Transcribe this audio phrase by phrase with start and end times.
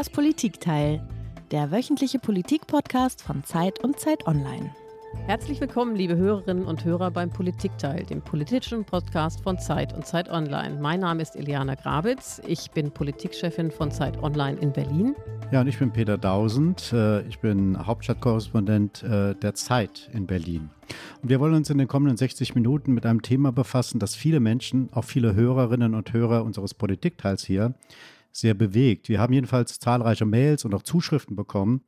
[0.00, 1.06] Das Politikteil,
[1.50, 4.74] der wöchentliche Politikpodcast von Zeit und Zeit Online.
[5.26, 10.30] Herzlich willkommen, liebe Hörerinnen und Hörer beim Politikteil, dem politischen Podcast von Zeit und Zeit
[10.30, 10.78] Online.
[10.80, 12.40] Mein Name ist Eliana Grabitz.
[12.46, 15.14] Ich bin Politikchefin von Zeit Online in Berlin.
[15.52, 16.94] Ja, und ich bin Peter Dausend.
[16.94, 20.70] Äh, ich bin Hauptstadtkorrespondent äh, der Zeit in Berlin.
[21.22, 24.40] Und wir wollen uns in den kommenden 60 Minuten mit einem Thema befassen, das viele
[24.40, 27.74] Menschen, auch viele Hörerinnen und Hörer unseres Politikteils hier,
[28.32, 29.08] sehr bewegt.
[29.08, 31.82] Wir haben jedenfalls zahlreiche Mails und auch Zuschriften bekommen,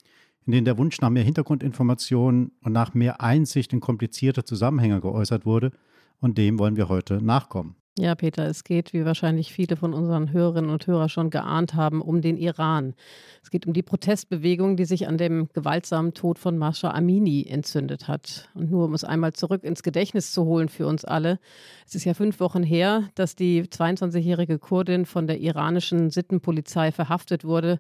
[0.47, 5.47] in denen der Wunsch nach mehr Hintergrundinformationen und nach mehr Einsicht in komplizierte Zusammenhänge geäußert
[5.47, 5.73] wurde.
[6.21, 7.77] Und dem wollen wir heute nachkommen.
[7.99, 12.01] Ja, Peter, es geht, wie wahrscheinlich viele von unseren Hörerinnen und Hörern schon geahnt haben,
[12.01, 12.95] um den Iran.
[13.43, 18.09] Es geht um die Protestbewegung, die sich an dem gewaltsamen Tod von Mascha Amini entzündet
[18.09, 18.49] hat.
[18.55, 21.39] Und nur um es einmal zurück ins Gedächtnis zu holen für uns alle.
[21.87, 27.45] Es ist ja fünf Wochen her, dass die 22-jährige Kurdin von der iranischen Sittenpolizei verhaftet
[27.45, 27.79] wurde,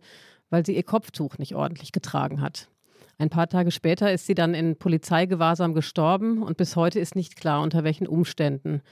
[0.50, 2.68] weil sie ihr Kopftuch nicht ordentlich getragen hat.
[3.16, 7.36] Ein paar Tage später ist sie dann in Polizeigewahrsam gestorben und bis heute ist nicht
[7.36, 8.82] klar, unter welchen Umständen.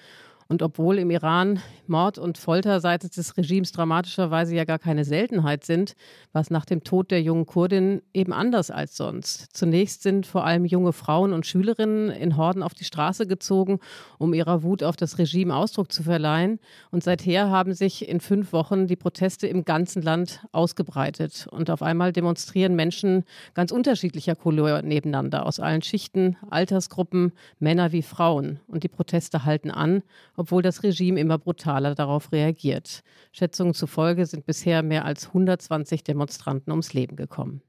[0.51, 5.65] Und obwohl im Iran Mord und Folter seitens des Regimes dramatischerweise ja gar keine Seltenheit
[5.65, 5.95] sind,
[6.33, 9.47] war es nach dem Tod der jungen Kurdin eben anders als sonst.
[9.53, 13.79] Zunächst sind vor allem junge Frauen und Schülerinnen in Horden auf die Straße gezogen,
[14.19, 16.59] um ihrer Wut auf das Regime Ausdruck zu verleihen.
[16.91, 21.47] Und seither haben sich in fünf Wochen die Proteste im ganzen Land ausgebreitet.
[21.49, 23.23] Und auf einmal demonstrieren Menschen
[23.55, 28.59] ganz unterschiedlicher Couleur nebeneinander, aus allen Schichten, Altersgruppen, Männer wie Frauen.
[28.67, 30.03] Und die Proteste halten an
[30.41, 33.03] obwohl das Regime immer brutaler darauf reagiert.
[33.31, 37.61] Schätzungen zufolge sind bisher mehr als 120 Demonstranten ums Leben gekommen.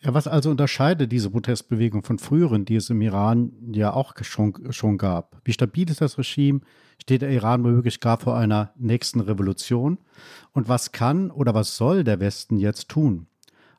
[0.00, 4.72] Ja, was also unterscheidet diese Protestbewegung von früheren, die es im Iran ja auch schon,
[4.72, 5.40] schon gab?
[5.44, 6.62] Wie stabil ist das Regime?
[7.00, 9.98] Steht der Iran womöglich gar vor einer nächsten Revolution?
[10.52, 13.28] Und was kann oder was soll der Westen jetzt tun?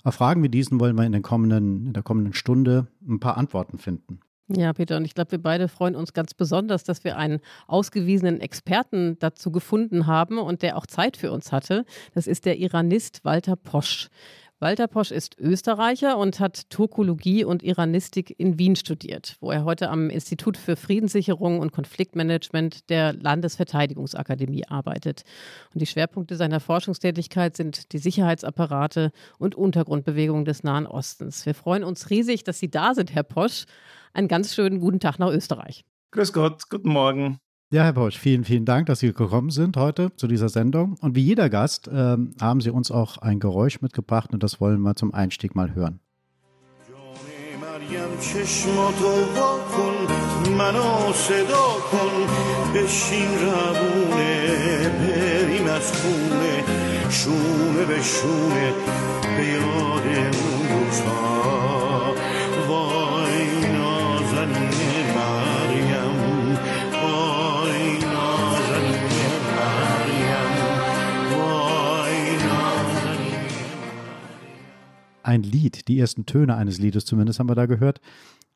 [0.03, 3.37] Auf Fragen wie diesen wollen wir in, den kommenden, in der kommenden Stunde ein paar
[3.37, 4.21] Antworten finden.
[4.49, 8.39] Ja, Peter, und ich glaube, wir beide freuen uns ganz besonders, dass wir einen ausgewiesenen
[8.39, 11.83] Experten dazu gefunden haben und der auch Zeit für uns hatte.
[12.13, 14.07] Das ist der Iranist Walter Posch.
[14.59, 19.89] Walter Posch ist Österreicher und hat Turkologie und Iranistik in Wien studiert, wo er heute
[19.91, 25.21] am Institut für Friedenssicherung und Konfliktmanagement der Landesverteidigungsakademie arbeitet.
[25.75, 31.45] Und die Schwerpunkte seiner Forschungstätigkeit sind die Sicherheitsapparate und Untergrundbewegungen des Nahen Ostens.
[31.45, 33.65] Wir freuen uns riesig, dass Sie da sind, Herr Posch
[34.13, 35.85] einen ganz schönen guten Tag nach Österreich.
[36.09, 37.39] Grüß Gott, guten Morgen.
[37.72, 40.98] Ja, Herr Bosch, vielen, vielen Dank, dass Sie gekommen sind heute zu dieser Sendung.
[41.00, 44.82] Und wie jeder Gast ähm, haben Sie uns auch ein Geräusch mitgebracht und das wollen
[44.82, 45.98] wir zum Einstieg mal hören.
[57.12, 58.72] شونه به شونه
[59.36, 61.42] به یاد اون روزها
[75.37, 78.01] ein Lied, die ersten Töne eines Liedes zumindest haben wir da gehört.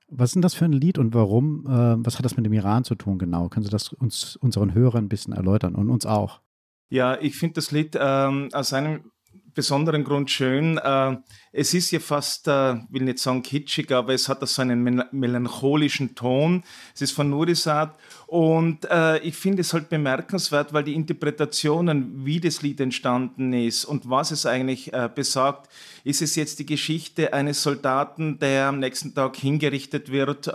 [0.10, 1.66] Was ist denn das für ein Lied und warum?
[1.66, 3.48] Äh, was hat das mit dem Iran zu tun genau?
[3.48, 6.42] Können Sie das uns unseren Hörern ein bisschen erläutern und uns auch?
[6.90, 9.12] Ja, ich finde das Lied ähm, aus einem
[9.54, 10.78] besonderen Grund schön.
[10.78, 11.18] Äh,
[11.52, 16.16] es ist ja fast, äh, will nicht sagen kitschig, aber es hat so einen melancholischen
[16.16, 16.64] Ton.
[16.94, 17.98] Es ist von Nurisat
[18.28, 23.86] und äh, ich finde es halt bemerkenswert, weil die Interpretationen, wie das Lied entstanden ist
[23.86, 25.70] und was es eigentlich besagt,
[26.04, 30.48] ist es jetzt die Geschichte eines Soldaten, der am nächsten Tag hingerichtet wird,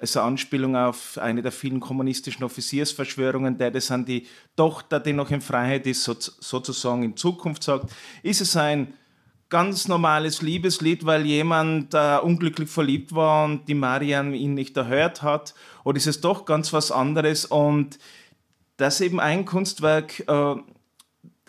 [0.00, 5.30] eine Anspielung auf eine der vielen kommunistischen Offiziersverschwörungen, der das an die Tochter, die noch
[5.30, 7.90] in Freiheit ist, so, sozusagen in Zukunft sagt.
[8.22, 8.94] Ist es ein
[9.50, 15.22] ganz normales Liebeslied, weil jemand äh, unglücklich verliebt war und die Marian ihn nicht erhört
[15.22, 15.54] hat?
[15.84, 17.44] Oder ist es doch ganz was anderes?
[17.44, 17.98] Und
[18.76, 20.54] dass eben ein Kunstwerk äh,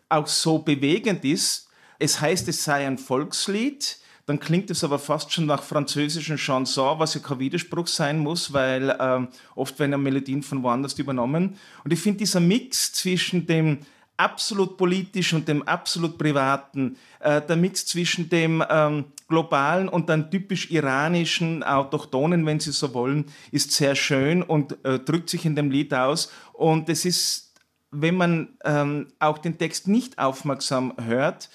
[0.10, 1.70] auch so bewegend ist,
[2.00, 7.00] es heißt, es sei ein Volkslied, dann klingt es aber fast schon nach französischen Chanson,
[7.00, 11.58] was ja kein Widerspruch sein muss, weil ähm, oft werden ja Melodien von woanders übernommen.
[11.84, 13.80] Und ich finde dieser Mix zwischen dem
[14.22, 20.30] absolut politischen und dem absolut privaten, äh, der Mix zwischen dem ähm, globalen und dann
[20.30, 25.56] typisch iranischen, autochthonen, wenn Sie so wollen, ist sehr schön und äh, drückt sich in
[25.56, 26.32] dem Lied aus.
[26.54, 27.56] Und es ist,
[27.90, 31.50] wenn man ähm, auch den Text nicht aufmerksam hört,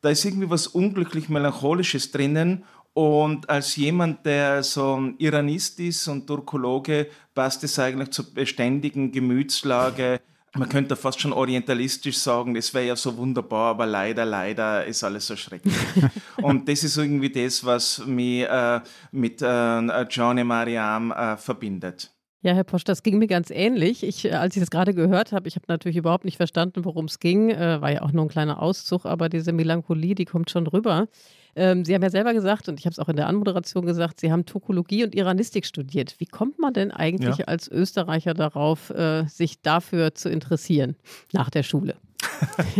[0.00, 2.64] da ist irgendwie was unglücklich Melancholisches drinnen.
[2.94, 9.12] Und als jemand, der so ein Iranist ist und Turkologe, passt es eigentlich zur beständigen
[9.12, 10.20] Gemütslage
[10.58, 15.04] man könnte fast schon orientalistisch sagen, das wäre ja so wunderbar, aber leider, leider ist
[15.04, 15.74] alles so schrecklich.
[16.42, 18.80] und das ist irgendwie das, was mich äh,
[19.12, 22.10] mit äh, Johnny Mariam äh, verbindet.
[22.40, 24.04] Ja, Herr Posch, das ging mir ganz ähnlich.
[24.04, 27.06] Ich, äh, als ich das gerade gehört habe, ich habe natürlich überhaupt nicht verstanden, worum
[27.06, 27.50] es ging.
[27.50, 31.08] Äh, war ja auch nur ein kleiner Auszug, aber diese Melancholie, die kommt schon rüber.
[31.56, 34.20] Ähm, Sie haben ja selber gesagt, und ich habe es auch in der Anmoderation gesagt,
[34.20, 36.14] Sie haben Tokologie und Iranistik studiert.
[36.18, 37.46] Wie kommt man denn eigentlich ja.
[37.46, 40.94] als Österreicher darauf, äh, sich dafür zu interessieren
[41.32, 41.96] nach der Schule?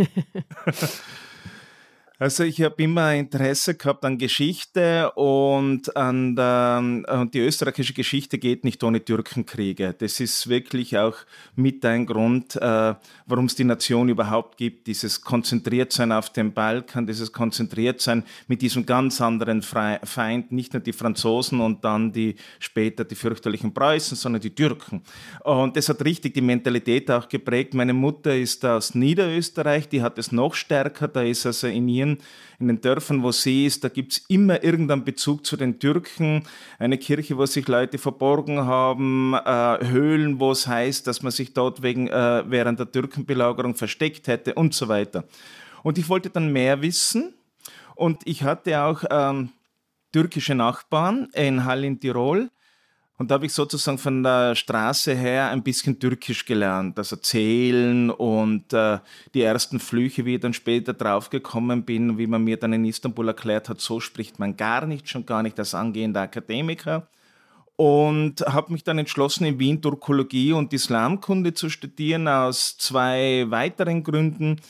[2.21, 8.65] Also ich habe immer Interesse gehabt an Geschichte und an der, die österreichische Geschichte geht
[8.65, 9.95] nicht ohne Türkenkriege.
[9.97, 11.15] Das ist wirklich auch
[11.55, 12.93] mit ein Grund, äh,
[13.25, 14.87] warum es die Nation überhaupt gibt.
[14.87, 20.91] Dieses Konzentriertsein auf den Balkan, dieses Konzentriertsein mit diesem ganz anderen Feind, nicht nur die
[20.91, 25.03] Franzosen und dann die später die fürchterlichen Preußen, sondern die Türken.
[25.45, 27.73] Und das hat richtig die Mentalität auch geprägt.
[27.73, 32.08] Meine Mutter ist aus Niederösterreich, die hat es noch stärker, da ist also in ihren
[32.09, 32.17] Syrien,
[32.59, 36.43] in den Dörfern, wo sie ist, da gibt es immer irgendeinen Bezug zu den Türken.
[36.77, 41.53] Eine Kirche, wo sich Leute verborgen haben, äh, Höhlen, wo es heißt, dass man sich
[41.53, 45.23] dort wegen, äh, während der Türkenbelagerung versteckt hätte und so weiter.
[45.83, 47.33] Und ich wollte dann mehr wissen
[47.95, 49.51] und ich hatte auch ähm,
[50.11, 52.49] türkische Nachbarn in Hall in Tirol
[53.19, 58.09] und da habe ich sozusagen von der Straße her ein bisschen Türkisch gelernt, das Erzählen
[58.09, 58.99] und äh,
[59.33, 63.27] die ersten Flüche, wie ich dann später draufgekommen bin, wie man mir dann in Istanbul
[63.27, 67.09] erklärt hat, so spricht man gar nicht, schon gar nicht als angehender Akademiker.
[67.75, 74.03] Und habe mich dann entschlossen, in Wien Turkologie und Islamkunde zu studieren, aus zwei weiteren
[74.03, 74.61] Gründen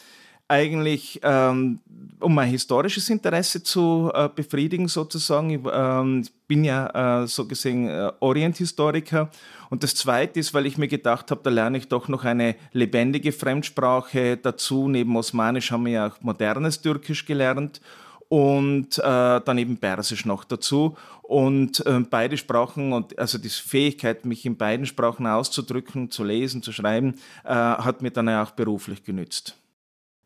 [0.50, 1.80] eigentlich, ähm,
[2.20, 5.52] um mein historisches Interesse zu äh, befriedigen, sozusagen.
[5.52, 9.30] Ich ähm, bin ja äh, so gesehen äh, Orienthistoriker.
[9.70, 12.56] Und das Zweite ist, weil ich mir gedacht habe, da lerne ich doch noch eine
[12.74, 14.90] lebendige Fremdsprache dazu.
[14.90, 17.80] Neben Osmanisch haben wir ja auch modernes Türkisch gelernt
[18.28, 19.02] und äh,
[19.42, 20.98] dann eben Persisch noch dazu.
[21.22, 26.64] Und äh, beide Sprachen und also die Fähigkeit, mich in beiden Sprachen auszudrücken, zu lesen,
[26.64, 29.59] zu schreiben, äh, hat mir dann ja auch beruflich genützt.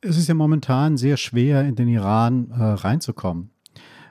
[0.06, 3.52] Es ist ja momentan sehr schwer, in den Iran äh, reinzukommen.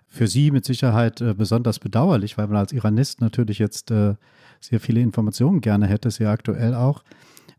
[0.08, 4.14] Für Sie mit Sicherheit äh, besonders bedauerlich, weil man als Iranist natürlich jetzt äh,
[4.58, 7.04] sehr viele Informationen gerne hätte, sehr aktuell auch.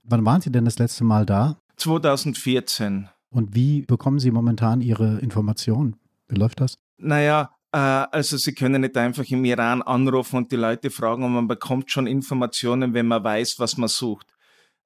[0.03, 1.57] Wann waren Sie denn das letzte Mal da?
[1.77, 3.07] 2014.
[3.30, 5.95] Und wie bekommen Sie momentan Ihre Informationen?
[6.27, 6.79] Wie läuft das?
[6.97, 11.33] Naja, äh, also Sie können nicht einfach im Iran anrufen und die Leute fragen und
[11.33, 14.32] man bekommt schon Informationen, wenn man weiß, was man sucht.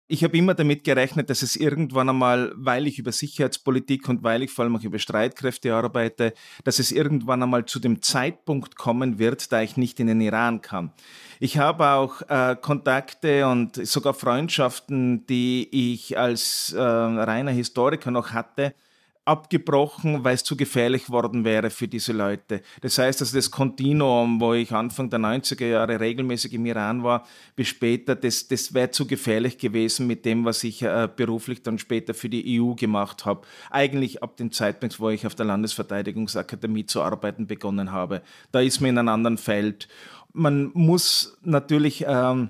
[0.10, 4.42] Ich habe immer damit gerechnet, dass es irgendwann einmal, weil ich über Sicherheitspolitik und weil
[4.42, 6.34] ich vor allem auch über Streitkräfte arbeite,
[6.64, 10.62] dass es irgendwann einmal zu dem Zeitpunkt kommen wird, da ich nicht in den Iran
[10.62, 10.94] kann.
[11.42, 18.32] Ich habe auch äh, Kontakte und sogar Freundschaften, die ich als äh, reiner Historiker noch
[18.32, 18.74] hatte,
[19.28, 22.62] abgebrochen, weil es zu gefährlich worden wäre für diese Leute.
[22.82, 27.26] Das heißt, dass das Kontinuum, wo ich Anfang der 90er Jahre regelmäßig im Iran war,
[27.56, 31.78] bis später, das, das wäre zu gefährlich gewesen mit dem, was ich äh, beruflich dann
[31.78, 33.42] später für die EU gemacht habe.
[33.70, 38.22] Eigentlich ab dem Zeitpunkt, wo ich auf der Landesverteidigungsakademie zu arbeiten begonnen habe.
[38.52, 39.90] Da ist mir in einem anderen Feld.
[40.32, 42.50] Man muss natürlich ähm,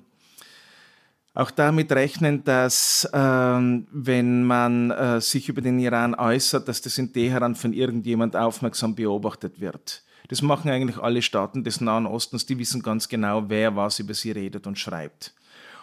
[1.37, 6.97] auch damit rechnen, dass ähm, wenn man äh, sich über den Iran äußert, dass das
[6.97, 10.01] in Teheran von irgendjemand aufmerksam beobachtet wird.
[10.29, 14.15] Das machen eigentlich alle Staaten des Nahen Ostens, die wissen ganz genau, wer was über
[14.15, 15.35] sie redet und schreibt.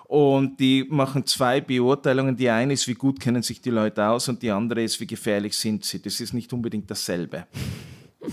[0.07, 2.37] Und die machen zwei Beurteilungen.
[2.37, 5.07] Die eine ist, wie gut kennen sich die Leute aus und die andere ist, wie
[5.07, 6.03] gefährlich sind sie.
[6.03, 7.47] Das ist nicht unbedingt dasselbe.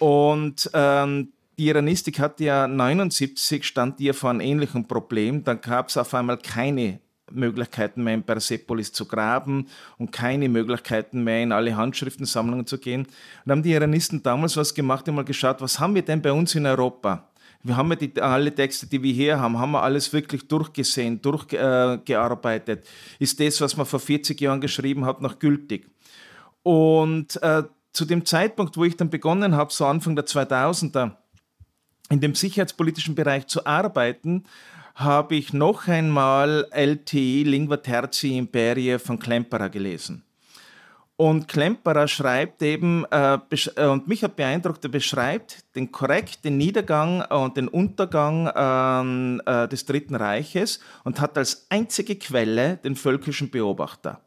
[0.00, 5.44] Und ähm, die Iranistik hatte ja 79, stand ihr vor einem ähnlichen Problem.
[5.44, 9.66] Dann gab es auf einmal keine Möglichkeiten mehr in Persepolis zu graben
[9.98, 13.06] und keine Möglichkeiten mehr in alle Handschriftensammlungen zu gehen.
[13.44, 16.32] Und haben die Iranisten damals was gemacht, haben mal geschaut, was haben wir denn bei
[16.32, 17.28] uns in Europa?
[17.62, 21.22] Wir haben ja die, alle Texte, die wir hier haben, haben wir alles wirklich durchgesehen,
[21.22, 22.84] durchgearbeitet.
[22.84, 25.90] Äh, Ist das, was man vor 40 Jahren geschrieben hat, noch gültig?
[26.62, 31.12] Und äh, zu dem Zeitpunkt, wo ich dann begonnen habe, so Anfang der 2000er,
[32.10, 34.44] in dem sicherheitspolitischen Bereich zu arbeiten,
[34.94, 40.22] habe ich noch einmal LTI Lingua Terzi Imperie von Klemperer gelesen.
[41.16, 43.38] Und Klemperer schreibt eben, äh,
[43.76, 48.48] äh, und mich hat beeindruckt, er beschreibt den korrekten Niedergang und den Untergang
[49.46, 54.20] äh, des Dritten Reiches und hat als einzige Quelle den völkischen Beobachter.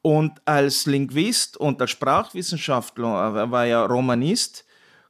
[0.00, 4.64] Und als Linguist und als Sprachwissenschaftler, er war ja Romanist,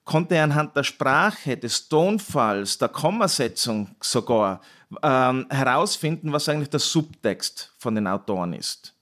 [0.05, 4.61] konnte er anhand der Sprache, des Tonfalls, der Kommasetzung sogar
[5.03, 8.95] ähm, herausfinden, was eigentlich der Subtext von den Autoren ist.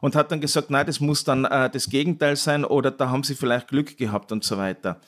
[0.00, 3.22] Und hat dann gesagt, nein, das muss dann äh, das Gegenteil sein oder da haben
[3.22, 5.00] sie vielleicht Glück gehabt und so weiter.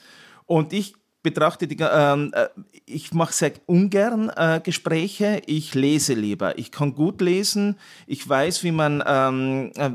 [0.47, 2.49] Und ich betrachte die, ähm, äh,
[2.87, 6.59] ich mache sehr ungern äh, Gespräche, ich lese lieber.
[6.59, 9.91] Ich kann gut lesen, ich weiß, wie man ähm, äh,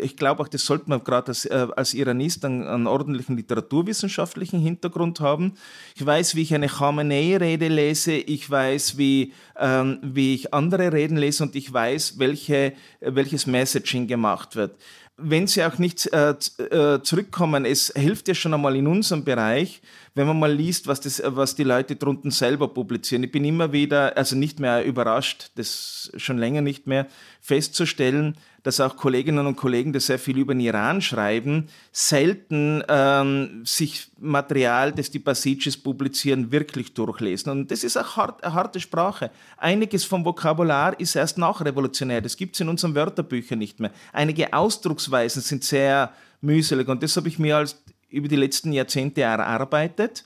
[0.00, 4.60] ich glaube auch, das sollte man gerade als, äh, als Iranist einen, einen, ordentlichen literaturwissenschaftlichen
[4.60, 5.54] Hintergrund haben.
[5.94, 11.16] Ich weiß, wie ich eine Khamenei-Rede lese, ich weiß, wie, ähm, wie ich andere Reden
[11.16, 14.76] lese und ich weiß, welche, welches Messaging gemacht wird.
[15.16, 19.80] Wenn Sie auch nicht äh, äh, zurückkommen, es hilft ja schon einmal in unserem Bereich,
[20.18, 23.22] wenn man mal liest, was, das, was die Leute drunten selber publizieren.
[23.22, 27.06] Ich bin immer wieder, also nicht mehr überrascht, das schon länger nicht mehr,
[27.40, 33.62] festzustellen, dass auch Kolleginnen und Kollegen, die sehr viel über den Iran schreiben, selten ähm,
[33.64, 37.52] sich Material, das die Basicis publizieren, wirklich durchlesen.
[37.52, 39.30] Und das ist auch hart, eine harte Sprache.
[39.56, 42.22] Einiges vom Vokabular ist erst nachrevolutionär.
[42.22, 43.92] Das gibt es in unseren Wörterbüchern nicht mehr.
[44.12, 46.88] Einige Ausdrucksweisen sind sehr mühselig.
[46.88, 47.76] Und das habe ich mir als
[48.08, 50.24] über die letzten Jahrzehnte erarbeitet.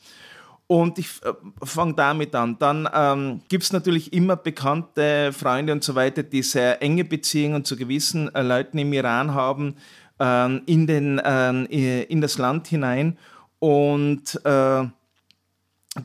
[0.66, 1.32] Und ich äh,
[1.64, 2.58] fange damit an.
[2.58, 7.64] Dann ähm, gibt es natürlich immer bekannte Freunde und so weiter, die sehr enge Beziehungen
[7.64, 9.76] zu gewissen äh, Leuten im Iran haben,
[10.18, 13.18] ähm, in, den, äh, in das Land hinein.
[13.58, 14.84] Und äh,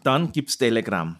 [0.03, 1.17] dann gibt es Telegram.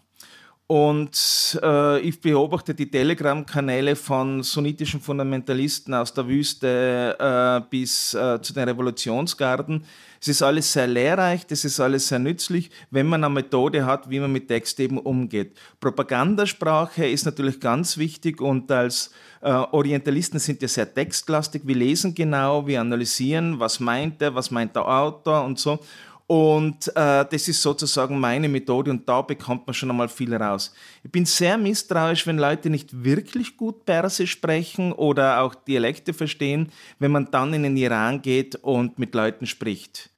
[0.67, 8.41] Und äh, ich beobachte die Telegram-Kanäle von sunnitischen Fundamentalisten aus der Wüste äh, bis äh,
[8.41, 9.85] zu den Revolutionsgarden.
[10.19, 14.09] Es ist alles sehr lehrreich, das ist alles sehr nützlich, wenn man eine Methode hat,
[14.09, 15.57] wie man mit Text eben umgeht.
[15.79, 21.61] Propagandasprache ist natürlich ganz wichtig und als äh, Orientalisten sind ja sehr textlastig.
[21.65, 25.79] Wir lesen genau, wir analysieren, was meint er, was meint der Autor und so.
[26.27, 30.73] Und äh, das ist sozusagen meine Methode und da bekommt man schon einmal viel raus.
[31.01, 36.69] Ich bin sehr misstrauisch, wenn Leute nicht wirklich gut Persisch sprechen oder auch Dialekte verstehen,
[36.99, 40.09] wenn man dann in den Iran geht und mit Leuten spricht.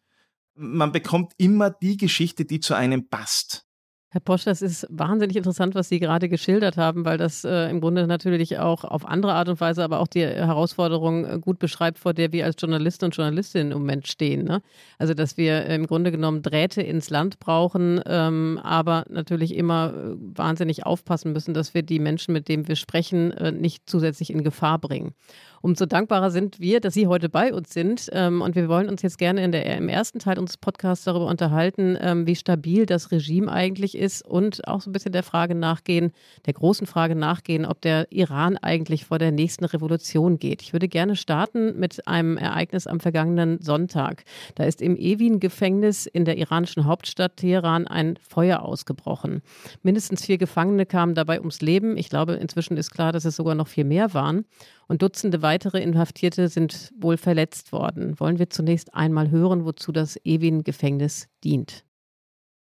[0.56, 3.69] Man bekommt immer die Geschichte, die zu einem passt.
[4.12, 7.80] Herr Posch, das ist wahnsinnig interessant, was Sie gerade geschildert haben, weil das äh, im
[7.80, 12.00] Grunde natürlich auch auf andere Art und Weise, aber auch die Herausforderung äh, gut beschreibt,
[12.00, 14.46] vor der wir als Journalisten und Journalistinnen im Moment stehen.
[14.46, 14.64] Ne?
[14.98, 20.16] Also, dass wir im Grunde genommen Drähte ins Land brauchen, ähm, aber natürlich immer äh,
[20.18, 24.44] wahnsinnig aufpassen müssen, dass wir die Menschen, mit denen wir sprechen, äh, nicht zusätzlich in
[24.44, 25.14] Gefahr bringen.
[25.62, 28.10] Umso dankbarer sind wir, dass Sie heute bei uns sind.
[28.14, 31.28] Ähm, und wir wollen uns jetzt gerne in der, im ersten Teil unseres Podcasts darüber
[31.28, 35.56] unterhalten, ähm, wie stabil das Regime eigentlich ist und auch so ein bisschen der Frage
[35.56, 36.12] nachgehen,
[36.46, 40.62] der großen Frage nachgehen, ob der Iran eigentlich vor der nächsten Revolution geht.
[40.62, 44.24] Ich würde gerne starten mit einem Ereignis am vergangenen Sonntag.
[44.56, 49.42] Da ist im Evin-Gefängnis in der iranischen Hauptstadt Teheran ein Feuer ausgebrochen.
[49.84, 51.98] Mindestens vier Gefangene kamen dabei ums Leben.
[51.98, 54.46] Ich glaube, inzwischen ist klar, dass es sogar noch viel mehr waren
[54.90, 58.20] und Dutzende weitere Inhaftierte sind wohl verletzt worden.
[58.20, 61.86] Wollen wir zunächst einmal hören, wozu das Evin-Gefängnis dient.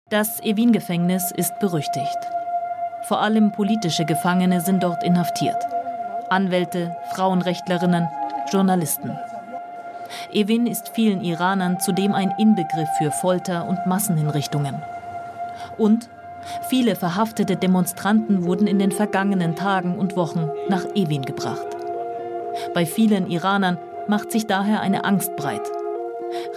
[0.09, 2.17] Das Evin-Gefängnis ist berüchtigt.
[3.07, 5.63] Vor allem politische Gefangene sind dort inhaftiert.
[6.29, 8.07] Anwälte, Frauenrechtlerinnen,
[8.51, 9.11] Journalisten.
[10.31, 14.81] Evin ist vielen Iranern zudem ein Inbegriff für Folter und Massenhinrichtungen.
[15.77, 16.09] Und
[16.69, 21.74] viele verhaftete Demonstranten wurden in den vergangenen Tagen und Wochen nach Evin gebracht.
[22.73, 25.67] Bei vielen Iranern macht sich daher eine Angst breit.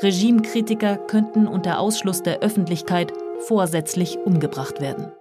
[0.03, 5.13] Regimekritiker könnten unter Ausschluss der Öffentlichkeit vorsätzlich umgebracht werden.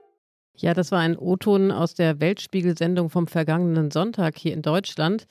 [0.56, 5.28] Ja, das war ein O-Ton aus der Weltspiegel-Sendung vom vergangenen Sonntag hier in Deutschland.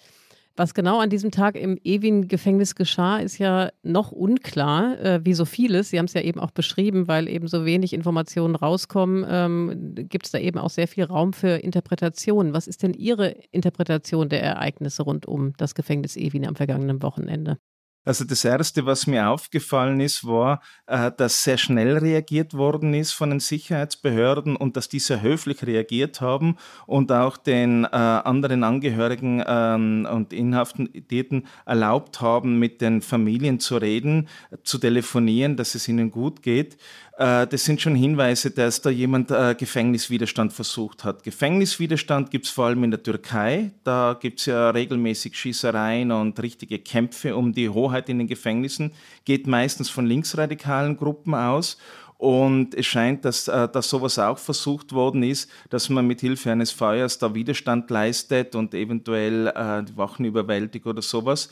[0.59, 5.45] Was genau an diesem Tag im Ewin-Gefängnis geschah, ist ja noch unklar, äh, wie so
[5.45, 5.91] vieles.
[5.91, 10.25] Sie haben es ja eben auch beschrieben, weil eben so wenig Informationen rauskommen, ähm, gibt
[10.25, 12.55] es da eben auch sehr viel Raum für Interpretationen.
[12.55, 17.59] Was ist denn Ihre Interpretation der Ereignisse rund um das Gefängnis Ewin am vergangenen Wochenende?
[18.07, 23.11] Also das Erste, was mir aufgefallen ist, war, äh, dass sehr schnell reagiert worden ist
[23.11, 28.63] von den Sicherheitsbehörden und dass die sehr höflich reagiert haben und auch den äh, anderen
[28.63, 34.29] Angehörigen ähm, und Inhaftierten erlaubt haben, mit den Familien zu reden,
[34.63, 36.77] zu telefonieren, dass es ihnen gut geht.
[37.17, 41.23] Äh, das sind schon Hinweise, dass da jemand äh, Gefängniswiderstand versucht hat.
[41.23, 43.73] Gefängniswiderstand gibt es vor allem in der Türkei.
[43.85, 48.93] Da gibt es ja regelmäßig Schießereien und richtige Kämpfe um die Hoheit in den Gefängnissen.
[49.25, 51.79] Geht meistens von linksradikalen Gruppen aus.
[52.19, 56.51] Und es scheint, dass, äh, dass sowas auch versucht worden ist, dass man mit Hilfe
[56.51, 61.51] eines Feuers da Widerstand leistet und eventuell äh, die Wachen überwältigt oder sowas.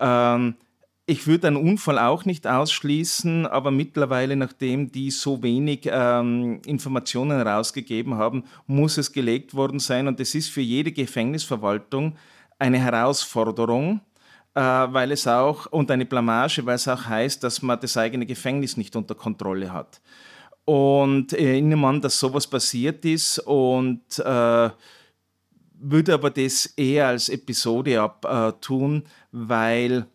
[0.00, 0.54] Ähm,
[1.04, 7.40] ich würde einen Unfall auch nicht ausschließen, aber mittlerweile, nachdem die so wenig ähm, Informationen
[7.40, 10.06] rausgegeben haben, muss es gelegt worden sein.
[10.06, 12.16] Und es ist für jede Gefängnisverwaltung
[12.58, 14.00] eine Herausforderung,
[14.54, 18.24] äh, weil es auch, und eine Blamage, weil es auch heißt, dass man das eigene
[18.24, 20.00] Gefängnis nicht unter Kontrolle hat.
[20.64, 24.70] Und äh, ich nehme an, dass sowas passiert ist und äh,
[25.84, 30.06] würde aber das eher als Episode abtun, äh, weil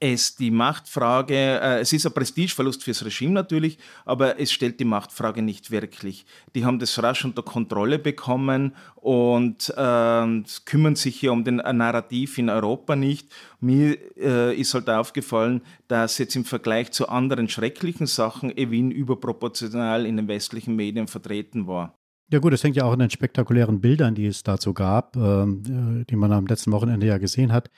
[0.00, 4.84] es die Machtfrage, äh, es ist ein Prestigeverlust fürs Regime natürlich, aber es stellt die
[4.84, 6.26] Machtfrage nicht wirklich.
[6.54, 12.38] Die haben das rasch unter Kontrolle bekommen und äh, kümmern sich hier um den Narrativ
[12.38, 13.32] in Europa nicht.
[13.60, 20.06] Mir äh, ist halt aufgefallen, dass jetzt im Vergleich zu anderen schrecklichen Sachen Evin überproportional
[20.06, 21.94] in den westlichen Medien vertreten war.
[22.28, 26.00] Ja gut, es hängt ja auch an den spektakulären Bildern, die es dazu gab, ähm,
[26.00, 27.70] äh, die man am letzten Wochenende ja gesehen hat.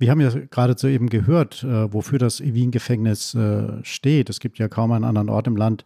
[0.00, 4.30] Wir haben ja gerade soeben gehört, äh, wofür das Wien-Gefängnis äh, steht.
[4.30, 5.84] Es gibt ja kaum einen anderen Ort im Land,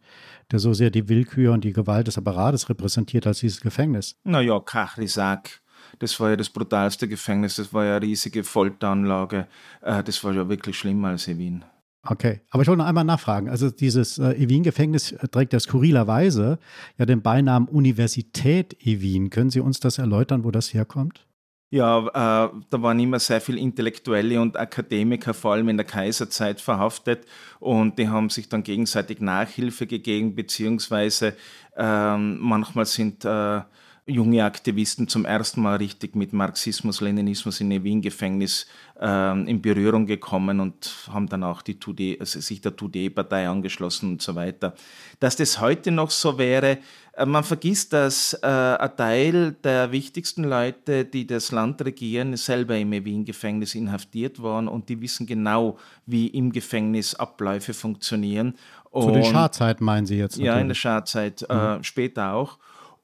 [0.51, 4.17] der so sehr die Willkür und die Gewalt des Apparates repräsentiert als dieses Gefängnis.
[4.25, 5.63] Naja, Kachlisak,
[5.99, 9.47] das war ja das brutalste Gefängnis, das war ja eine riesige Folteranlage.
[9.81, 11.65] Äh, das war ja wirklich schlimmer als Wien.
[12.05, 13.49] Okay, aber ich wollte noch einmal nachfragen.
[13.49, 16.59] Also dieses äh, Ewin-Gefängnis trägt ja skurrilerweise
[16.99, 19.31] ja den Beinamen Universität Ewin.
[19.31, 21.27] Können Sie uns das erläutern, wo das herkommt?
[21.75, 26.61] Ja, äh, da waren immer sehr viele Intellektuelle und Akademiker, vor allem in der Kaiserzeit,
[26.61, 27.25] verhaftet.
[27.61, 31.35] Und die haben sich dann gegenseitig Nachhilfe gegeben, beziehungsweise
[31.75, 33.63] äh, manchmal sind äh,
[34.07, 38.67] junge Aktivisten zum ersten Mal richtig mit Marxismus, Leninismus in ein Wien-Gefängnis
[39.01, 44.13] äh, in Berührung gekommen und haben dann auch die Tude, also sich der Tudeh-Partei angeschlossen
[44.13, 44.75] und so weiter.
[45.21, 46.79] Dass das heute noch so wäre,
[47.13, 52.77] äh, man vergisst, dass äh, ein Teil der wichtigsten Leute, die das Land regieren, selber
[52.77, 58.55] im Wien-Gefängnis inhaftiert waren und die wissen genau, wie im Gefängnis Abläufe funktionieren.
[58.93, 60.33] Zu den Scharzeiten meinen Sie jetzt?
[60.33, 60.47] Natürlich.
[60.47, 61.85] Ja, in der Scharzeit, äh, mhm.
[61.85, 62.59] später auch.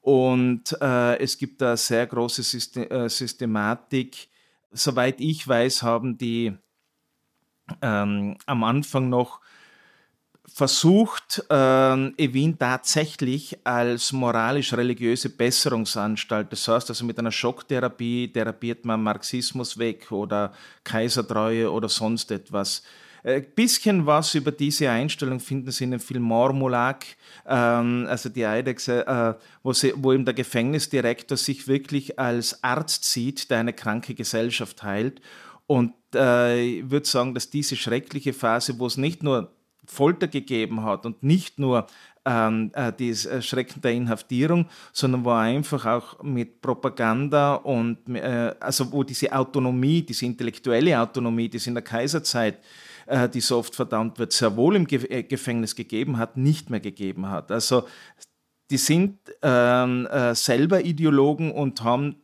[0.09, 4.27] Und äh, es gibt da sehr große System, äh, Systematik.
[4.71, 6.51] Soweit ich weiß, haben die
[7.83, 9.39] ähm, am Anfang noch
[10.47, 19.03] versucht, ähm, Ewin tatsächlich als moralisch-religiöse Besserungsanstalt, das heißt also mit einer Schocktherapie therapiert man
[19.03, 22.81] Marxismus weg oder Kaisertreue oder sonst etwas.
[23.23, 27.05] Ein bisschen was über diese Einstellung finden Sie in dem Film Mormulak,
[27.45, 33.03] ähm, also die Eidechse, äh, wo, sie, wo eben der Gefängnisdirektor sich wirklich als Arzt
[33.03, 35.21] sieht, der eine kranke Gesellschaft heilt.
[35.67, 39.51] Und äh, ich würde sagen, dass diese schreckliche Phase, wo es nicht nur
[39.85, 41.87] Folter gegeben hat und nicht nur
[42.25, 48.91] ähm, äh, die Schrecken der Inhaftierung, sondern wo einfach auch mit Propaganda und äh, also
[48.91, 52.88] wo diese Autonomie, diese intellektuelle Autonomie, die es in der Kaiserzeit äh,
[53.29, 57.29] die so oft verdammt wird, sehr wohl im äh, Gefängnis gegeben hat, nicht mehr gegeben
[57.29, 57.51] hat.
[57.51, 57.83] Also
[58.69, 62.17] die sind ähm, äh, selber Ideologen und haben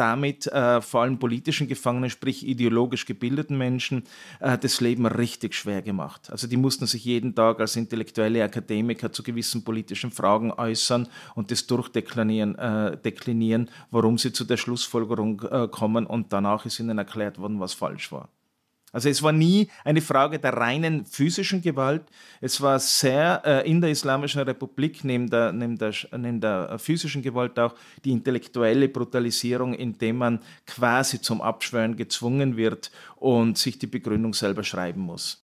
[0.00, 4.04] damit äh, vor allem politischen Gefangenen, sprich ideologisch gebildeten Menschen,
[4.40, 6.30] äh, das Leben richtig schwer gemacht.
[6.30, 11.50] Also die mussten sich jeden Tag als intellektuelle Akademiker zu gewissen politischen Fragen äußern und
[11.50, 16.96] das durchdeklinieren, äh, deklinieren, warum sie zu der Schlussfolgerung äh, kommen und danach ist ihnen
[16.96, 18.30] erklärt worden, was falsch war.
[18.92, 22.02] Also es war nie eine Frage der reinen physischen Gewalt.
[22.40, 27.22] Es war sehr äh, in der Islamischen Republik neben der, neben, der, neben der physischen
[27.22, 27.74] Gewalt auch
[28.04, 34.64] die intellektuelle Brutalisierung, indem man quasi zum Abschwören gezwungen wird und sich die Begründung selber
[34.64, 35.49] schreiben muss.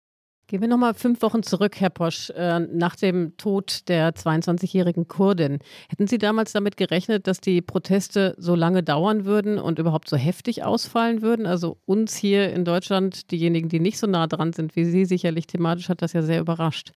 [0.50, 5.60] Gehen wir nochmal fünf Wochen zurück, Herr Posch, äh, nach dem Tod der 22-jährigen Kurdin.
[5.90, 10.16] Hätten Sie damals damit gerechnet, dass die Proteste so lange dauern würden und überhaupt so
[10.16, 11.46] heftig ausfallen würden?
[11.46, 15.48] Also uns hier in Deutschland, diejenigen, die nicht so nah dran sind wie Sie, sicherlich
[15.48, 16.94] thematisch hat das ja sehr überrascht.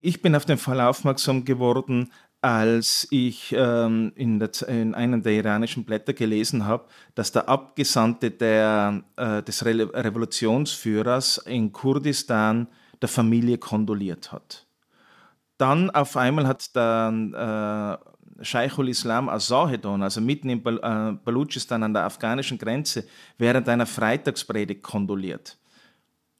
[0.00, 5.32] Ich bin auf den Fall aufmerksam geworden, als ich ähm, in, der, in, einem der
[5.32, 6.84] iranischen Blätter gelesen habe,
[7.16, 12.68] dass der Abgesandte der, äh, des Re Revolutionsführers in Kurdistan
[13.02, 14.66] der Familie kondoliert hat.
[15.58, 18.00] Dann auf einmal hat der
[18.40, 23.04] äh, Sheikhul Islam Azahedon, also mitten in Bal äh, Balutschistan an der afghanischen Grenze,
[23.38, 25.58] während einer Freitagspredigt kondoliert.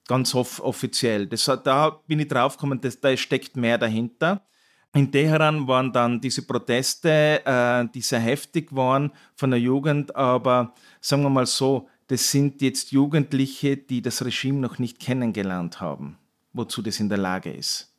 [0.08, 1.26] Ganz off offiziell.
[1.26, 4.42] Das, da bin ich draufgekommen, da steckt mehr dahinter.
[4.94, 10.74] In Teheran waren dann diese Proteste, äh, die sehr heftig waren von der Jugend, aber
[11.00, 16.18] sagen wir mal so, das sind jetzt Jugendliche, die das Regime noch nicht kennengelernt haben
[16.52, 17.92] wozu das in der Lage ist.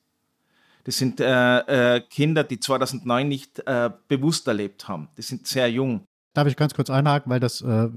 [0.83, 5.07] Das sind äh, äh, Kinder, die 2009 nicht äh, bewusst erlebt haben.
[5.17, 6.05] Die sind sehr jung.
[6.33, 7.89] Darf ich ganz kurz einhaken, weil das äh,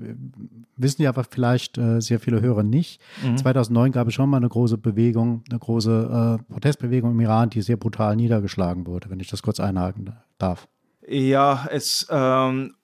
[0.77, 3.01] wissen ja aber vielleicht äh, sehr viele Hörer nicht.
[3.25, 3.38] Mhm.
[3.38, 7.62] 2009 gab es schon mal eine große Bewegung, eine große äh, Protestbewegung im Iran, die
[7.62, 10.69] sehr brutal niedergeschlagen wurde, wenn ich das kurz einhaken darf.
[11.09, 12.75] Ja, es ähm,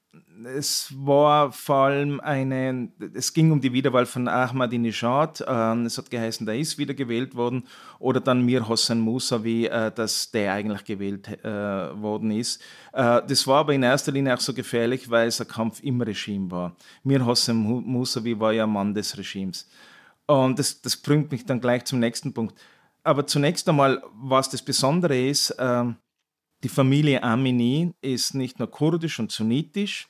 [0.46, 5.44] es war vor allem eine, es ging um die Wiederwahl von Ahmadinejad.
[5.46, 7.64] Ähm, es hat geheißen, der ist wieder gewählt worden.
[7.98, 12.62] Oder dann Mir Hossein Mousavi, äh, dass der eigentlich gewählt äh, worden ist.
[12.92, 16.00] Äh, das war aber in erster Linie auch so gefährlich, weil es ein Kampf im
[16.00, 16.76] Regime war.
[17.04, 19.68] Mir Hossein Mousavi war ja Mann des Regimes.
[20.26, 22.58] Und das, das bringt mich dann gleich zum nächsten Punkt.
[23.04, 25.96] Aber zunächst einmal, was das Besondere ist, ähm,
[26.62, 30.08] die Familie Amini ist nicht nur kurdisch und sunnitisch,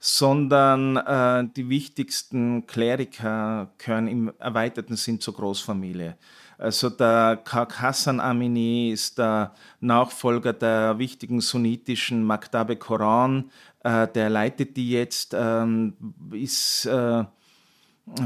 [0.00, 6.16] sondern äh, die wichtigsten Kleriker gehören im erweiterten Sinn zur Großfamilie.
[6.56, 13.50] Also der Kak Hassan Amini ist der Nachfolger der wichtigen sunnitischen Maktabe Koran.
[13.84, 15.94] Äh, der leitet die jetzt, ähm,
[16.32, 17.24] ist äh,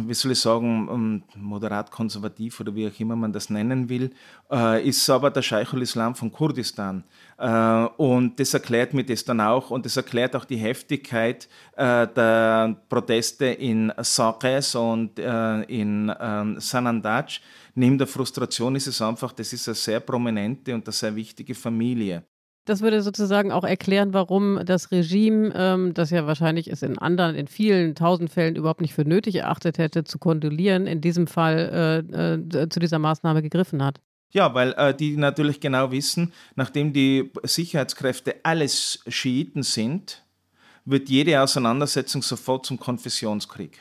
[0.06, 4.10] wie soll ich sagen, ähm, moderat konservativ oder wie auch immer man das nennen will,
[4.50, 7.04] äh, ist aber der Scheichul Islam von Kurdistan.
[7.38, 12.06] Äh, und das erklärt mir das dann auch und das erklärt auch die Heftigkeit äh,
[12.08, 17.40] der Proteste in Saqes und in ähm, Sanandaj.
[17.74, 21.54] Neben der Frustration ist es einfach, das ist eine sehr prominente und eine sehr wichtige
[21.54, 22.24] Familie.
[22.64, 27.36] Das würde sozusagen auch erklären, warum das Regime, ähm, das ja wahrscheinlich es in anderen,
[27.36, 32.02] in vielen tausend Fällen überhaupt nicht für nötig erachtet hätte, zu kondolieren, in diesem Fall
[32.12, 34.00] äh, äh, zu dieser Maßnahme gegriffen hat.
[34.30, 40.24] Ja, weil äh, die natürlich genau wissen, nachdem die Sicherheitskräfte alles Schiiten sind,
[40.86, 43.80] wird jede Auseinandersetzung sofort zum Konfessionskrieg.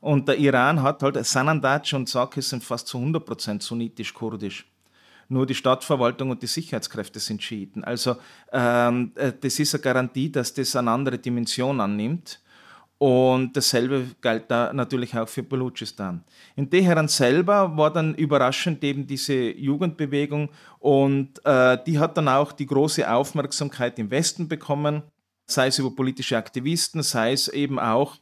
[0.00, 4.66] Und der Iran hat halt, Sanandaj und Sakis sind fast zu 100% sunnitisch-kurdisch.
[5.28, 7.84] Nur die Stadtverwaltung und die Sicherheitskräfte sind Schiiten.
[7.84, 8.16] Also
[8.52, 12.40] ähm, äh, das ist eine Garantie, dass das eine andere Dimension annimmt.
[12.98, 16.24] Und dasselbe galt da natürlich auch für Balutschistan.
[16.56, 22.52] In Teheran selber war dann überraschend eben diese Jugendbewegung und äh, die hat dann auch
[22.52, 25.02] die große Aufmerksamkeit im Westen bekommen,
[25.46, 28.16] sei es über politische Aktivisten, sei es eben auch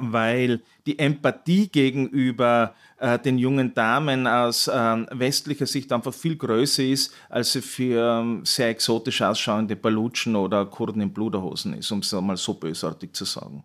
[0.00, 6.84] weil die Empathie gegenüber äh, den jungen Damen aus äh, westlicher Sicht einfach viel größer
[6.84, 12.00] ist, als sie für ähm, sehr exotisch ausschauende Balutschen oder Kurden in Bluderhosen ist, um
[12.00, 13.64] es mal so bösartig zu sagen.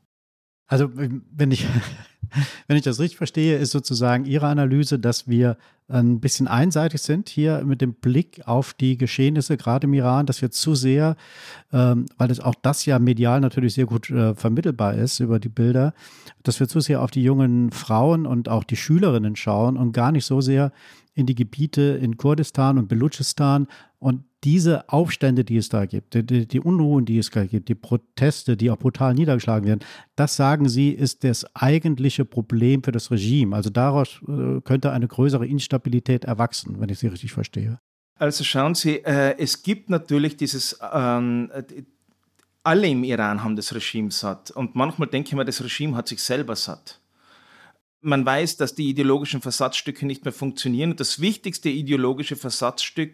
[0.72, 1.68] Also wenn ich,
[2.68, 5.58] wenn ich das richtig verstehe, ist sozusagen Ihre Analyse, dass wir
[5.90, 10.42] ein bisschen einseitig sind hier mit dem Blick auf die Geschehnisse, gerade im Iran, dass
[10.42, 11.18] wir zu sehr,
[11.74, 15.50] ähm, weil es auch das ja medial natürlich sehr gut äh, vermittelbar ist über die
[15.50, 15.94] Bilder,
[16.44, 20.14] dass wir zu sehr auf die jungen Frauen und auch die Schülerinnen schauen und gar
[20.14, 20.72] nicht so sehr
[21.14, 23.68] in die Gebiete in Kurdistan und Belutschistan.
[24.00, 27.75] Und diese Aufstände, die es da gibt, die, die, Unruhen, die es da gibt, die
[27.75, 29.82] Proteste, die auch brutal niedergeschlagen werden,
[30.15, 33.56] das sagen Sie, ist das eigentliche Problem für das Regime.
[33.56, 37.80] Also daraus äh, könnte eine größere Instabilität erwachsen, wenn ich Sie richtig verstehe.
[38.15, 41.51] Also schauen Sie, äh, es gibt natürlich dieses, ähm,
[42.63, 44.51] alle im Iran haben das Regime satt.
[44.51, 46.99] Und manchmal denke ich mir, das Regime hat sich selber satt.
[48.01, 50.91] Man weiß, dass die ideologischen Versatzstücke nicht mehr funktionieren.
[50.91, 53.13] Und das wichtigste ideologische Versatzstück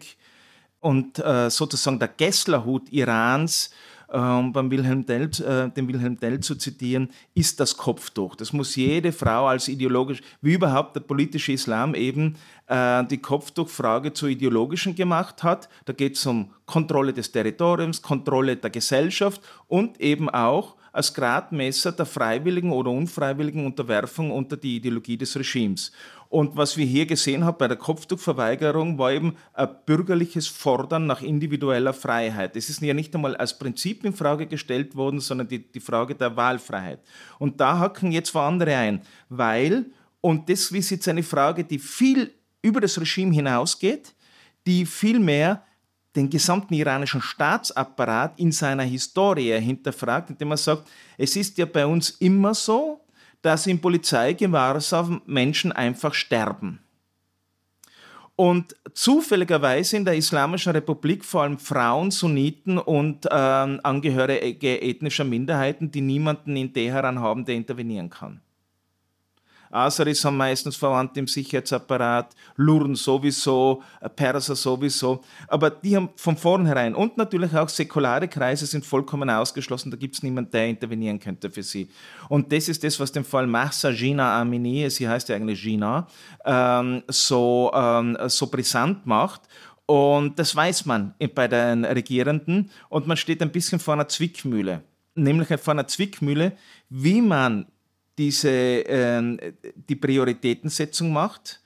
[0.80, 3.70] und äh, sozusagen der Gesslerhut Irans,
[4.08, 8.36] äh, um beim Wilhelm Tell, äh, den Wilhelm Tell zu zitieren, ist das Kopftuch.
[8.36, 12.36] Das muss jede Frau als ideologisch, wie überhaupt der politische Islam eben
[12.66, 15.68] äh, die Kopftuchfrage zur ideologischen gemacht hat.
[15.84, 21.92] Da geht es um Kontrolle des Territoriums, Kontrolle der Gesellschaft und eben auch als Gradmesser
[21.92, 25.92] der freiwilligen oder unfreiwilligen Unterwerfung unter die Ideologie des Regimes.
[26.28, 31.22] Und was wir hier gesehen haben bei der Kopftuchverweigerung, war eben ein bürgerliches Fordern nach
[31.22, 32.54] individueller Freiheit.
[32.54, 36.14] Es ist ja nicht einmal als Prinzip in Frage gestellt worden, sondern die, die Frage
[36.14, 37.00] der Wahlfreiheit.
[37.38, 39.86] Und da hacken jetzt vor andere ein, weil,
[40.20, 44.14] und das ist jetzt eine Frage, die viel über das Regime hinausgeht,
[44.66, 45.64] die vielmehr
[46.14, 51.86] den gesamten iranischen Staatsapparat in seiner Historie hinterfragt, indem er sagt, es ist ja bei
[51.86, 53.00] uns immer so,
[53.42, 56.80] dass im Polizeigewahrsam Menschen einfach sterben.
[58.36, 65.90] Und zufälligerweise in der Islamischen Republik vor allem Frauen, Sunniten und äh, Angehörige ethnischer Minderheiten,
[65.90, 68.40] die niemanden in Teheran haben, der intervenieren kann.
[69.70, 75.22] Aseris haben meistens Verwandte im Sicherheitsapparat, Luren sowieso, äh, Perser sowieso.
[75.46, 79.90] Aber die haben von vornherein und natürlich auch säkulare Kreise sind vollkommen ausgeschlossen.
[79.90, 81.88] Da gibt es niemanden, der intervenieren könnte für sie.
[82.28, 86.06] Und das ist das, was den Fall Mahsa Gina Amini, sie heißt ja eigentlich Gina,
[86.44, 89.42] ähm, so, ähm, so brisant macht.
[89.86, 94.82] Und das weiß man bei den Regierenden und man steht ein bisschen vor einer Zwickmühle.
[95.14, 96.52] nämlich vor einer Zwickmühle,
[96.88, 97.66] wie man
[98.18, 99.52] diese, äh,
[99.88, 101.60] die Prioritätensetzung macht,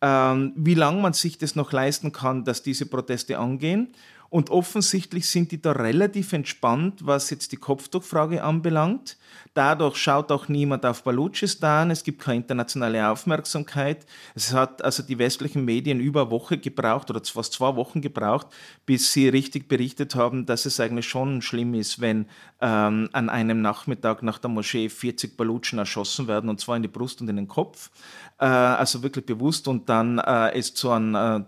[0.00, 3.94] äh, wie lange man sich das noch leisten kann, dass diese Proteste angehen
[4.32, 9.18] und offensichtlich sind die da relativ entspannt, was jetzt die Kopftuchfrage anbelangt.
[9.52, 11.90] Dadurch schaut auch niemand auf Balutschistan.
[11.90, 14.06] Es gibt keine internationale Aufmerksamkeit.
[14.34, 18.46] Es hat also die westlichen Medien über eine Woche gebraucht oder fast zwei Wochen gebraucht,
[18.86, 22.24] bis sie richtig berichtet haben, dass es eigentlich schon schlimm ist, wenn
[22.62, 26.88] ähm, an einem Nachmittag nach der Moschee 40 Balutschen erschossen werden und zwar in die
[26.88, 27.90] Brust und in den Kopf.
[28.42, 31.44] Äh, also wirklich bewusst und dann äh, es zu einem, äh,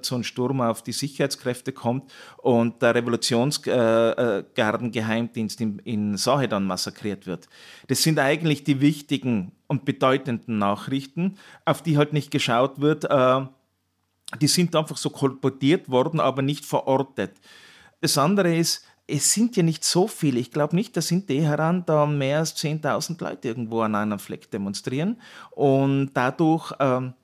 [0.00, 7.48] zu einem Sturm auf die Sicherheitskräfte kommt und der Revolutionsgarden-Geheimdienst in, in Sahedan massakriert wird.
[7.88, 13.08] Das sind eigentlich die wichtigen und bedeutenden Nachrichten, auf die halt nicht geschaut wird.
[14.40, 17.32] Die sind einfach so kolportiert worden, aber nicht verortet.
[18.00, 20.38] Das andere ist, es sind ja nicht so viele.
[20.38, 24.50] Ich glaube nicht, dass in Teheran da mehr als 10.000 Leute irgendwo an einem Fleck
[24.50, 25.20] demonstrieren.
[25.50, 27.14] Und dadurch ähm,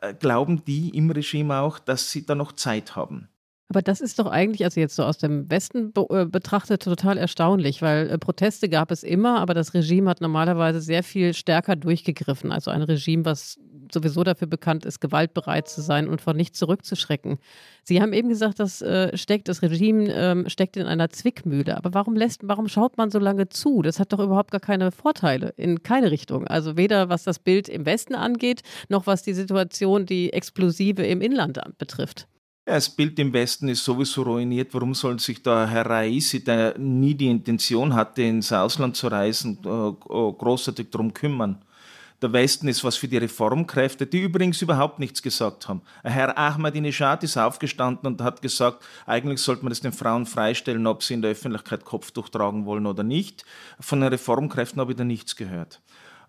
[0.00, 3.28] äh, glauben die im Regime auch, dass sie da noch Zeit haben.
[3.68, 7.16] Aber das ist doch eigentlich, also jetzt so aus dem Westen be äh, betrachtet, total
[7.16, 11.76] erstaunlich, weil äh, Proteste gab es immer, aber das Regime hat normalerweise sehr viel stärker
[11.76, 12.50] durchgegriffen.
[12.50, 13.60] Also ein Regime, was
[13.92, 17.38] sowieso dafür bekannt ist, gewaltbereit zu sein und vor nichts zurückzuschrecken.
[17.84, 21.76] Sie haben eben gesagt, das äh, steckt, das Regime ähm, steckt in einer Zwickmühle.
[21.76, 23.82] Aber warum lässt, warum schaut man so lange zu?
[23.82, 26.46] Das hat doch überhaupt gar keine Vorteile in keine Richtung.
[26.46, 31.20] Also weder was das Bild im Westen angeht, noch was die Situation, die Explosive im
[31.20, 32.26] Inland betrifft.
[32.70, 34.72] Das Bild im Westen ist sowieso ruiniert.
[34.74, 39.58] Warum soll sich da Herr Raisi, der nie die Intention hatte, ins Ausland zu reisen,
[39.64, 41.64] äh, großartig darum kümmern?
[42.22, 45.80] Der Westen ist was für die Reformkräfte, die übrigens überhaupt nichts gesagt haben.
[46.02, 51.02] Herr Ahmadinejad ist aufgestanden und hat gesagt, eigentlich sollte man es den Frauen freistellen, ob
[51.02, 53.46] sie in der Öffentlichkeit Kopftuch tragen wollen oder nicht.
[53.80, 55.80] Von den Reformkräften habe ich da nichts gehört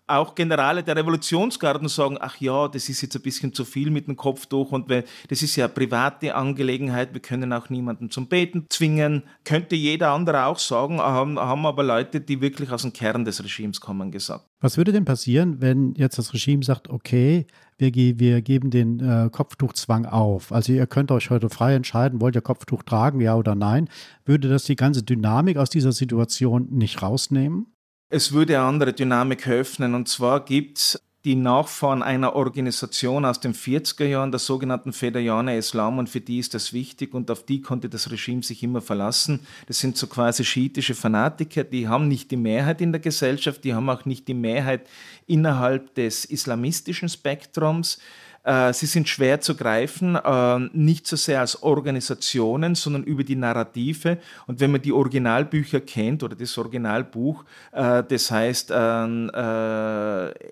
[0.06, 4.08] auch Generale der Revolutionsgarden sagen, ach ja, das ist jetzt ein bisschen zu viel mit
[4.08, 8.66] dem Kopftuch und das ist ja eine private Angelegenheit, wir können auch niemanden zum Beten
[8.68, 9.24] zwingen.
[9.44, 13.42] Könnte jeder andere auch sagen, haben, haben aber Leute, die wirklich aus dem Kern des
[13.42, 14.44] Regimes kommen, gesagt.
[14.60, 17.46] Was würde denn passieren, wenn jetzt das Regime sagt, okay,
[17.78, 20.52] wir, wir geben den äh, Kopftuchzwang auf.
[20.52, 23.88] Also ihr könnt euch heute frei entscheiden, wollt ihr Kopftuch tragen, ja oder nein.
[24.24, 27.71] Würde das die ganze Dynamik aus dieser Situation nicht rausnehmen?
[28.12, 29.94] Es würde eine andere Dynamik öffnen.
[29.94, 35.56] Und zwar gibt es die Nachfahren einer Organisation aus den 40er Jahren, der sogenannten Fedayane
[35.56, 38.80] Islam, und für die ist das wichtig und auf die konnte das Regime sich immer
[38.80, 39.46] verlassen.
[39.66, 43.72] Das sind so quasi schiitische Fanatiker, die haben nicht die Mehrheit in der Gesellschaft, die
[43.72, 44.88] haben auch nicht die Mehrheit
[45.28, 47.98] innerhalb des islamistischen Spektrums.
[48.44, 53.36] Äh, sie sind schwer zu greifen, äh, nicht so sehr als Organisationen, sondern über die
[53.36, 54.18] Narrative.
[54.46, 58.72] Und wenn man die Originalbücher kennt oder das Originalbuch, äh, das heißt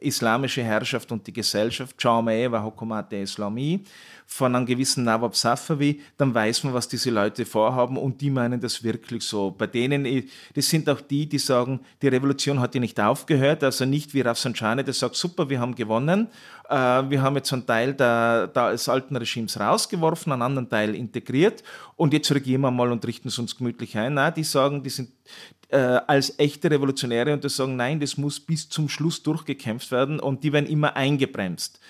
[0.00, 3.82] Islamische Herrschaft und die Gesellschaft, Jaume wa Hukumat Islami,
[4.32, 8.60] von einem gewissen Nawab Safavi, dann weiß man, was diese Leute vorhaben und die meinen
[8.60, 9.50] das wirklich so.
[9.50, 10.06] Bei denen,
[10.54, 14.20] das sind auch die, die sagen, die Revolution hat ja nicht aufgehört, also nicht wie
[14.20, 16.28] Rafsanjani, der sagt, super, wir haben gewonnen,
[16.68, 21.64] äh, wir haben jetzt einen Teil der, des alten Regimes rausgeworfen, einen anderen Teil integriert
[21.96, 24.14] und jetzt regieren wir mal und richten es uns gemütlich ein.
[24.14, 25.10] Nein, die sagen, die sind
[25.70, 30.20] äh, als echte Revolutionäre und die sagen, nein, das muss bis zum Schluss durchgekämpft werden
[30.20, 31.80] und die werden immer eingebremst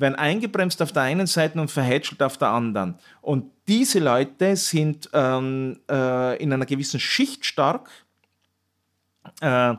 [0.00, 2.98] werden eingebremst auf der einen Seite und verhätschelt auf der anderen.
[3.20, 7.90] Und diese Leute sind ähm, äh, in einer gewissen Schicht stark.
[9.40, 9.74] Äh,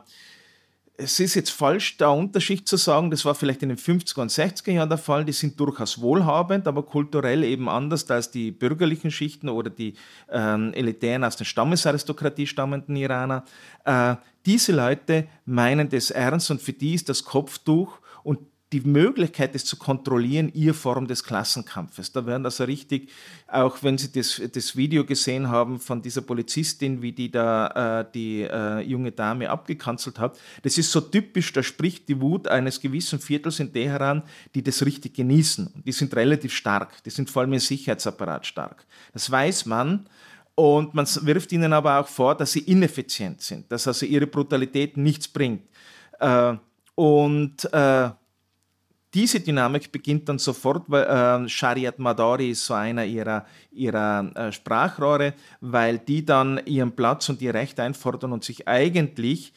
[0.96, 4.30] es ist jetzt falsch, der Unterschied zu sagen, das war vielleicht in den 50er und
[4.30, 9.10] 60er Jahren der Fall, die sind durchaus wohlhabend, aber kulturell eben anders als die bürgerlichen
[9.10, 9.94] Schichten oder die
[10.30, 13.44] ähm, elitären aus der Stammesaristokratie stammenden Iraner.
[13.84, 18.38] Äh, diese Leute meinen das ernst und für die ist das Kopftuch und
[18.72, 22.12] die Möglichkeit, das zu kontrollieren, ihr Form des Klassenkampfes.
[22.12, 23.10] Da werden also richtig,
[23.46, 28.06] auch wenn Sie das, das Video gesehen haben von dieser Polizistin, wie die da äh,
[28.12, 32.80] die äh, junge Dame abgekanzelt hat, das ist so typisch, da spricht die Wut eines
[32.80, 34.22] gewissen Viertels in Teheran,
[34.54, 35.82] die das richtig genießen.
[35.84, 38.86] Die sind relativ stark, die sind vor allem im Sicherheitsapparat stark.
[39.12, 40.08] Das weiß man.
[40.54, 44.98] Und man wirft ihnen aber auch vor, dass sie ineffizient sind, dass also ihre Brutalität
[44.98, 45.62] nichts bringt.
[46.20, 46.56] Äh,
[46.94, 48.10] und äh,
[49.14, 54.52] diese Dynamik beginnt dann sofort, weil äh, Shariat Madari ist so einer ihrer, ihrer äh,
[54.52, 59.52] Sprachrohre, weil die dann ihren Platz und ihr Recht einfordern und sich eigentlich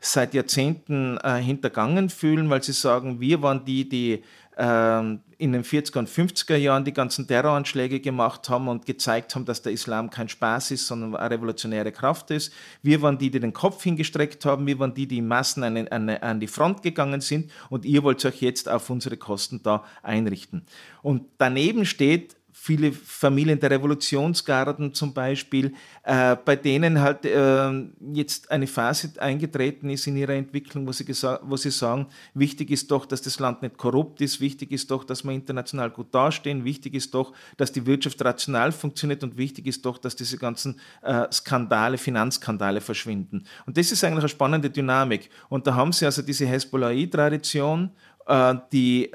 [0.00, 4.22] seit Jahrzehnten äh, hintergangen fühlen, weil sie sagen, wir waren die, die
[4.58, 9.62] in den 40er und 50er Jahren die ganzen Terroranschläge gemacht haben und gezeigt haben, dass
[9.62, 12.52] der Islam kein Spaß ist, sondern eine revolutionäre Kraft ist.
[12.82, 14.66] Wir waren die, die den Kopf hingestreckt haben.
[14.66, 17.50] Wir waren die, die in Massen an, an, an die Front gegangen sind.
[17.70, 20.66] Und ihr wollt euch jetzt auf unsere Kosten da einrichten.
[21.00, 27.70] Und daneben steht viele Familien der Revolutionsgarden zum Beispiel, äh, bei denen halt äh,
[28.12, 31.06] jetzt eine Phase eingetreten ist in ihrer Entwicklung, wo sie,
[31.42, 35.04] wo sie sagen, wichtig ist doch, dass das Land nicht korrupt ist, wichtig ist doch,
[35.04, 39.66] dass wir international gut dastehen, wichtig ist doch, dass die Wirtschaft rational funktioniert und wichtig
[39.66, 43.46] ist doch, dass diese ganzen äh, Skandale, Finanzskandale verschwinden.
[43.64, 45.30] Und das ist eigentlich eine spannende Dynamik.
[45.48, 47.90] Und da haben sie also diese Hezbollah-Tradition,
[48.26, 49.10] äh, die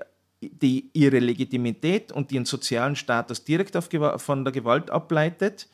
[0.50, 3.78] die ihre Legitimität und ihren sozialen Status direkt
[4.18, 5.68] von der Gewalt ableitet,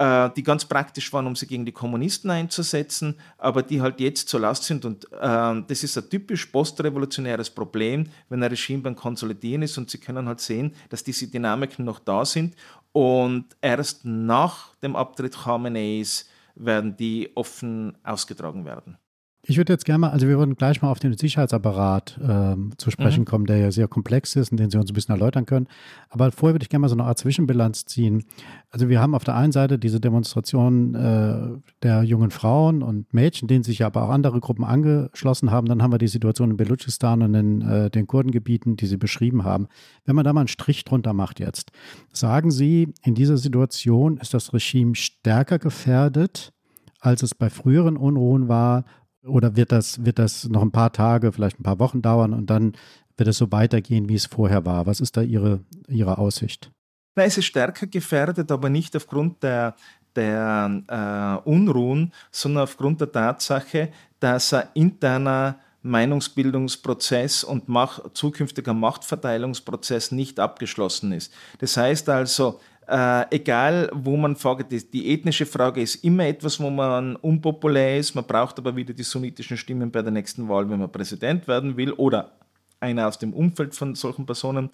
[0.00, 4.28] äh, die ganz praktisch waren, um sie gegen die Kommunisten einzusetzen, aber die halt jetzt
[4.28, 4.84] zur Last sind.
[4.84, 9.90] Und äh, das ist ein typisch postrevolutionäres Problem, wenn ein Regime beim Konsolidieren ist und
[9.90, 12.56] sie können halt sehen, dass diese Dynamiken noch da sind
[12.92, 18.96] und erst nach dem Abtritt Khameneis werden die offen ausgetragen werden.
[19.42, 22.90] Ich würde jetzt gerne mal, also wir würden gleich mal auf den Sicherheitsapparat ähm, zu
[22.90, 23.24] sprechen mhm.
[23.24, 25.66] kommen, der ja sehr komplex ist und den Sie uns ein bisschen erläutern können.
[26.10, 28.24] Aber vorher würde ich gerne mal so eine Art Zwischenbilanz ziehen.
[28.70, 33.48] Also wir haben auf der einen Seite diese Demonstration äh, der jungen Frauen und Mädchen,
[33.48, 35.66] denen sich aber auch andere Gruppen angeschlossen haben.
[35.68, 39.44] Dann haben wir die Situation in Belutschistan und in äh, den Kurdengebieten, die Sie beschrieben
[39.44, 39.68] haben.
[40.04, 41.72] Wenn man da mal einen Strich drunter macht jetzt,
[42.12, 46.52] sagen Sie, in dieser Situation ist das Regime stärker gefährdet,
[47.00, 48.84] als es bei früheren Unruhen war
[49.24, 52.48] oder wird das, wird das noch ein paar Tage, vielleicht ein paar Wochen dauern und
[52.48, 52.72] dann
[53.16, 54.86] wird es so weitergehen, wie es vorher war?
[54.86, 56.70] Was ist da Ihre, Ihre Aussicht?
[57.16, 59.74] Na, es ist stärker gefährdet, aber nicht aufgrund der,
[60.16, 70.12] der äh, Unruhen, sondern aufgrund der Tatsache, dass ein interner Meinungsbildungsprozess und Macht, zukünftiger Machtverteilungsprozess
[70.12, 71.32] nicht abgeschlossen ist.
[71.58, 76.58] Das heißt also, äh, egal, wo man fragt, die, die, ethnische Frage ist immer etwas,
[76.58, 78.14] wo man unpopulär ist.
[78.14, 81.76] Man braucht aber wieder die sunnitischen Stimmen bei der nächsten Wahl, wenn man Präsident werden
[81.76, 82.32] will oder
[82.80, 84.70] einer aus dem Umfeld von solchen Personen.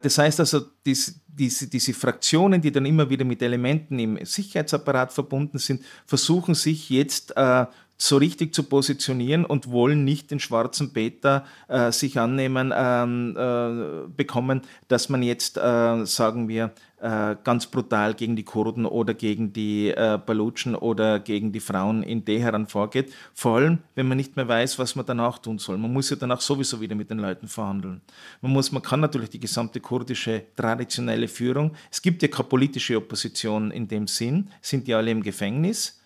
[0.00, 5.12] Das heißt also, diese, diese, diese Fraktionen, die dann immer wieder mit Elementen im Sicherheitsapparat
[5.12, 7.66] verbunden sind, versuchen sich jetzt äh,
[8.00, 14.08] so richtig zu positionieren und wollen nicht den schwarzen Peter äh, sich annehmen ähm, äh,
[14.16, 19.52] bekommen, dass man jetzt, äh, sagen wir, äh, ganz brutal gegen die Kurden oder gegen
[19.52, 23.12] die äh, Balutschen oder gegen die Frauen in Teheran vorgeht.
[23.34, 25.76] Vor allem, wenn man nicht mehr weiß, was man danach tun soll.
[25.76, 28.00] Man muss ja danach sowieso wieder mit den Leuten verhandeln.
[28.40, 32.96] Man, muss, man kann natürlich die gesamte kurdische traditionelle Führung, es gibt ja keine politische
[32.96, 35.99] Opposition in dem Sinn, sind ja alle im Gefängnis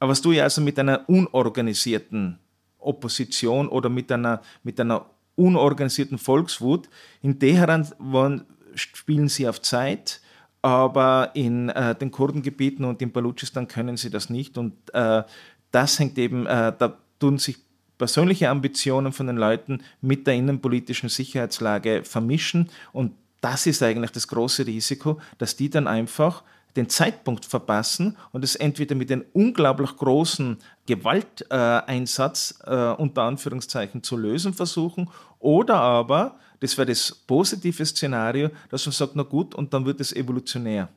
[0.00, 2.38] aber was du ja also mit einer unorganisierten
[2.78, 6.88] Opposition oder mit einer, mit einer unorganisierten Volkswut,
[7.22, 10.20] in Teheran waren, spielen sie auf Zeit,
[10.62, 14.58] aber in äh, den Kurdengebieten und in Balutschistan können sie das nicht.
[14.58, 15.22] Und äh,
[15.70, 17.58] das hängt eben, äh, da tun sich
[17.98, 22.70] persönliche Ambitionen von den Leuten mit der innenpolitischen Sicherheitslage vermischen.
[22.92, 26.42] Und das ist eigentlich das große Risiko, dass die dann einfach
[26.76, 34.16] den Zeitpunkt verpassen und es entweder mit einem unglaublich großen Gewalteinsatz äh, unter Anführungszeichen zu
[34.16, 39.72] lösen versuchen oder aber, das wäre das positive Szenario, dass man sagt, na gut, und
[39.72, 40.88] dann wird es evolutionär.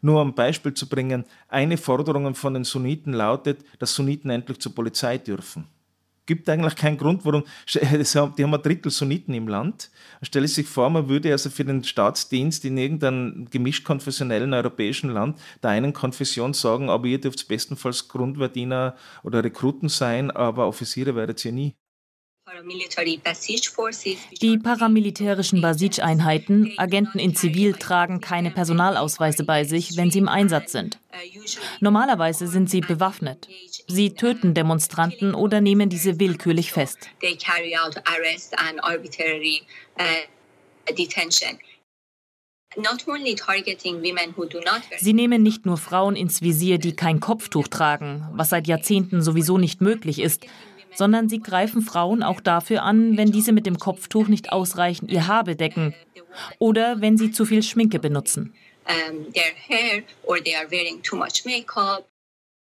[0.00, 4.58] Nur um ein Beispiel zu bringen, eine Forderung von den Sunniten lautet, dass Sunniten endlich
[4.60, 5.66] zur Polizei dürfen
[6.26, 7.44] gibt eigentlich keinen Grund, warum.
[7.72, 9.90] Die haben ein Drittel Sunniten im Land.
[10.22, 15.40] Stelle sich vor, man würde also für den Staatsdienst in irgendeinem gemischt konfessionellen europäischen Land
[15.62, 21.44] der einen Konfession sagen, aber ihr dürft bestenfalls Grundverdiener oder Rekruten sein, aber Offiziere werdet
[21.44, 21.81] ihr nie.
[24.40, 30.72] Die paramilitärischen Basij-Einheiten, Agenten in Zivil, tragen keine Personalausweise bei sich, wenn sie im Einsatz
[30.72, 30.98] sind.
[31.80, 33.48] Normalerweise sind sie bewaffnet.
[33.88, 37.08] Sie töten Demonstranten oder nehmen diese willkürlich fest.
[44.98, 49.58] Sie nehmen nicht nur Frauen ins Visier, die kein Kopftuch tragen, was seit Jahrzehnten sowieso
[49.58, 50.46] nicht möglich ist,
[50.94, 55.26] sondern sie greifen Frauen auch dafür an, wenn diese mit dem Kopftuch nicht ausreichend ihr
[55.26, 55.94] Haar bedecken
[56.58, 58.54] oder wenn sie zu viel Schminke benutzen.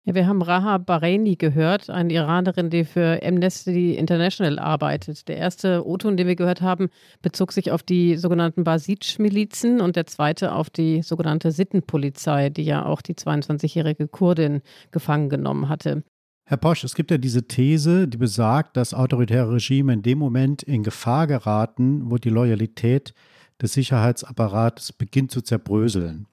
[0.08, 5.28] Ja, wir haben Raha Bahraini gehört, eine Iranerin, die für Amnesty International arbeitet.
[5.28, 6.88] Der erste O-Ton, den wir gehört haben,
[7.22, 12.86] bezog sich auf die sogenannten Basij-Milizen und der zweite auf die sogenannte Sittenpolizei, die ja
[12.86, 16.04] auch die 22-jährige Kurdin gefangen genommen hatte.
[16.50, 20.64] Herr Posch, es gibt ja diese These, die besagt, dass autoritäre Regime in dem Moment
[20.64, 23.14] in Gefahr geraten, wo die Loyalität
[23.62, 26.26] des Sicherheitsapparates beginnt zu zerbröseln.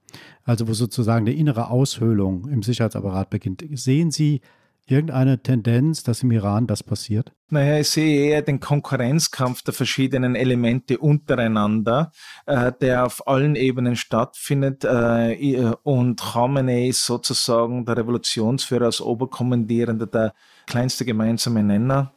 [0.45, 3.65] Also wo sozusagen eine innere Aushöhlung im Sicherheitsapparat beginnt.
[3.73, 4.41] Sehen Sie
[4.87, 7.33] irgendeine Tendenz, dass im Iran das passiert?
[7.51, 12.11] Naja, ich sehe eher den Konkurrenzkampf der verschiedenen Elemente untereinander,
[12.47, 14.85] äh, der auf allen Ebenen stattfindet.
[14.85, 20.35] Äh, und Khamenei ist sozusagen der Revolutionsführer als Oberkommandierender, der
[20.67, 22.13] kleinste gemeinsame Nenner.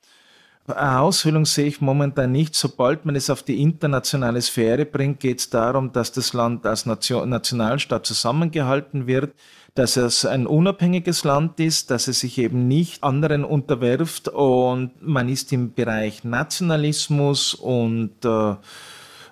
[0.67, 2.53] Eine Aushöhlung sehe ich momentan nicht.
[2.53, 6.85] Sobald man es auf die internationale Sphäre bringt, geht es darum, dass das Land als
[6.85, 9.33] Nation, Nationalstaat zusammengehalten wird
[9.77, 15.29] dass es ein unabhängiges Land ist, dass es sich eben nicht anderen unterwirft und man
[15.29, 18.55] ist im Bereich Nationalismus und äh, äh,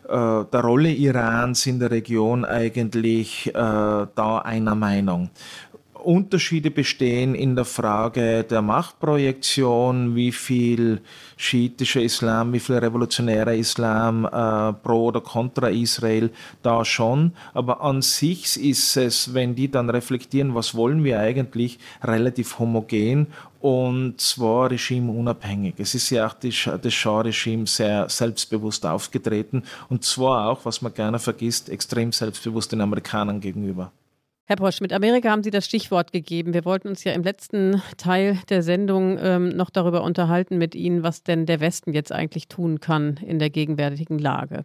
[0.08, 5.32] der Rolle Irans in der Region eigentlich äh, da einer Meinung.
[6.06, 11.02] Unterschiede bestehen in der Frage der Machtprojektion, wie viel
[11.38, 16.32] schiitischer Islam, wie viel revolutionärer Islam äh, pro oder contra Israel,
[16.62, 17.34] da schon.
[17.54, 23.28] Aber an sich ist es, wenn die dann reflektieren, was wollen wir eigentlich, relativ homogen
[23.60, 25.74] und zwar regimeunabhängig.
[25.80, 30.94] Es ist ja auch die, das Schah-Regime sehr selbstbewusst aufgetreten und zwar auch, was man
[30.94, 33.92] gerne vergisst, extrem selbstbewusst den Amerikanern gegenüber.
[34.48, 36.54] Herr Posch, mit Amerika haben Sie das Stichwort gegeben.
[36.54, 41.02] Wir wollten uns ja im letzten Teil der Sendung ähm, noch darüber unterhalten mit Ihnen,
[41.02, 44.64] was denn der Westen jetzt eigentlich tun kann in der gegenwärtigen Lage.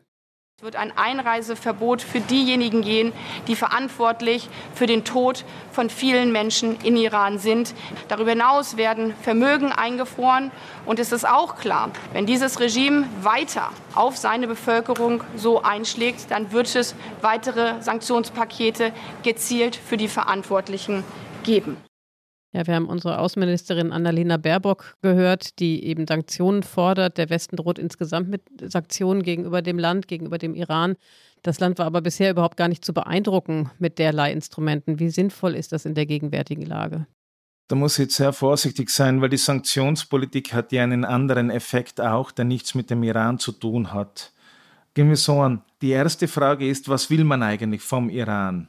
[0.61, 3.14] Es wird ein Einreiseverbot für diejenigen gehen,
[3.46, 7.74] die verantwortlich für den Tod von vielen Menschen in Iran sind.
[8.08, 10.50] Darüber hinaus werden Vermögen eingefroren.
[10.84, 16.52] Und es ist auch klar, wenn dieses Regime weiter auf seine Bevölkerung so einschlägt, dann
[16.52, 18.92] wird es weitere Sanktionspakete
[19.22, 21.04] gezielt für die Verantwortlichen
[21.42, 21.78] geben.
[22.53, 27.16] Ja, wir haben unsere Außenministerin Annalena Baerbock gehört, die eben Sanktionen fordert.
[27.16, 30.96] Der Westen droht insgesamt mit Sanktionen gegenüber dem Land, gegenüber dem Iran.
[31.42, 34.98] Das Land war aber bisher überhaupt gar nicht zu beeindrucken mit derlei Instrumenten.
[34.98, 37.07] Wie sinnvoll ist das in der gegenwärtigen Lage?
[37.68, 42.01] Da muss ich jetzt sehr vorsichtig sein, weil die Sanktionspolitik hat ja einen anderen Effekt
[42.01, 44.32] auch, der nichts mit dem Iran zu tun hat.
[44.94, 45.62] Gehen wir so an.
[45.80, 48.68] Die erste Frage ist, was will man eigentlich vom Iran?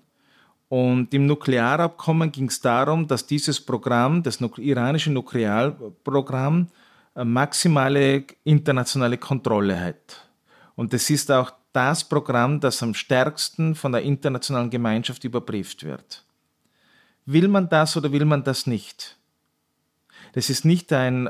[0.72, 6.70] Und im Nuklearabkommen ging es darum, dass dieses Programm, das iranische Nuklearprogramm,
[7.14, 10.30] äh, maximale internationale Kontrolle hat.
[10.78, 16.24] Und es ist auch das Programm, das am stärksten von der internationalen Gemeinschaft überprüft wird.
[17.26, 19.18] Will man das oder will man das nicht?
[20.34, 21.30] Das ist nicht ein, äh,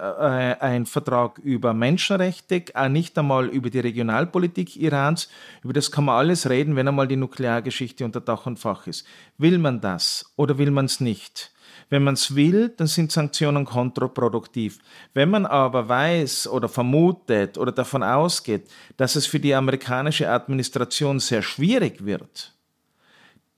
[0.60, 5.30] ein Vertrag über Menschenrechte, auch nicht einmal über die Regionalpolitik Irans.
[5.64, 9.06] Über das kann man alles reden, wenn einmal die Nukleargeschichte unter Dach und Fach ist.
[9.38, 11.52] Will man das oder will man es nicht?
[11.90, 14.80] Wenn man es will, dann sind Sanktionen kontraproduktiv.
[15.14, 21.20] Wenn man aber weiß oder vermutet oder davon ausgeht, dass es für die amerikanische Administration
[21.20, 22.56] sehr schwierig wird,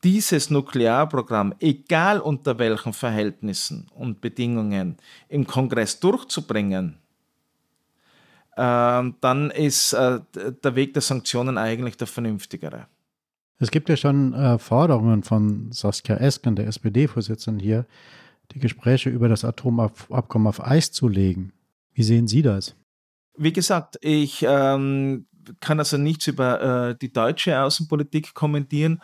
[0.04, 4.97] dieses Nuklearprogramm, egal unter welchen Verhältnissen und Bedingungen,
[5.30, 6.97] im Kongress durchzubringen,
[8.56, 12.88] äh, dann ist äh, der Weg der Sanktionen eigentlich der vernünftigere.
[13.60, 17.86] Es gibt ja schon äh, Forderungen von Saskia Esken, der SPD-Vorsitzenden hier,
[18.51, 21.54] die Gespräche über das Atomabkommen auf Eis zu legen.
[21.93, 22.76] Wie sehen Sie das?
[23.38, 25.28] Wie gesagt, ich ähm,
[25.60, 29.01] kann also nichts über äh, die deutsche Außenpolitik kommentieren.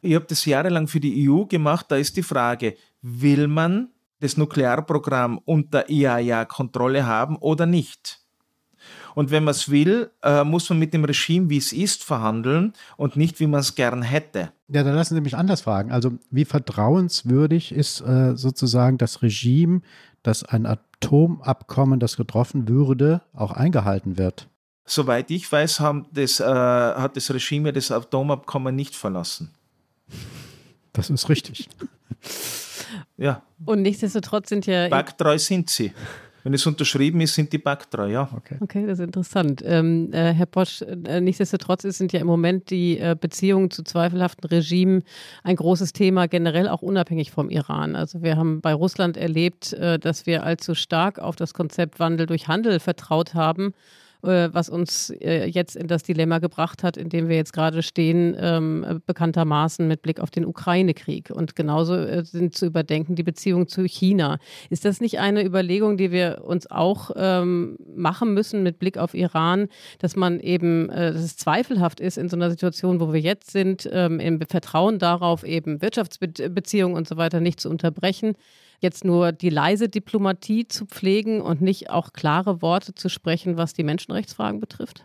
[0.00, 1.86] Ich habe das jahrelang für die EU gemacht.
[1.88, 3.88] Da ist die Frage, will man
[4.20, 8.20] das Nuklearprogramm unter IAEA-Kontrolle haben oder nicht?
[9.14, 12.72] Und wenn man es will, äh, muss man mit dem Regime, wie es ist, verhandeln
[12.96, 14.52] und nicht, wie man es gern hätte.
[14.68, 15.90] Ja, dann lassen Sie mich anders fragen.
[15.90, 19.80] Also, wie vertrauenswürdig ist äh, sozusagen das Regime,
[20.22, 24.48] dass ein Atomabkommen, das getroffen würde, auch eingehalten wird?
[24.84, 25.82] Soweit ich weiß,
[26.12, 29.50] das, äh, hat das Regime das Atomabkommen nicht verlassen.
[30.92, 31.68] Das ist richtig.
[33.16, 33.42] ja.
[33.64, 34.88] Und nichtsdestotrotz sind ja.
[34.88, 35.92] Backtreu sind sie.
[36.44, 38.28] Wenn es unterschrieben ist, sind die backtreu, ja.
[38.34, 39.62] Okay, okay das ist interessant.
[39.66, 44.48] Ähm, äh, Herr Posch, äh, nichtsdestotrotz sind ja im Moment die äh, Beziehungen zu zweifelhaften
[44.48, 45.02] Regimen
[45.42, 47.96] ein großes Thema, generell auch unabhängig vom Iran.
[47.96, 52.26] Also wir haben bei Russland erlebt, äh, dass wir allzu stark auf das Konzept Wandel
[52.26, 53.74] durch Handel vertraut haben
[54.22, 57.82] äh, was uns äh, jetzt in das Dilemma gebracht hat, in dem wir jetzt gerade
[57.82, 61.30] stehen, ähm, bekanntermaßen mit Blick auf den Ukraine-Krieg.
[61.30, 64.38] Und genauso äh, sind zu überdenken die Beziehungen zu China.
[64.70, 69.14] Ist das nicht eine Überlegung, die wir uns auch ähm, machen müssen mit Blick auf
[69.14, 73.50] Iran, dass man eben, dass es zweifelhaft ist in so einer Situation, wo wir jetzt
[73.50, 78.34] sind, ähm, im Vertrauen darauf, eben Wirtschaftsbeziehungen und so weiter nicht zu unterbrechen?
[78.80, 83.72] Jetzt nur die leise Diplomatie zu pflegen und nicht auch klare Worte zu sprechen, was
[83.72, 85.04] die Menschenrechtsfragen betrifft?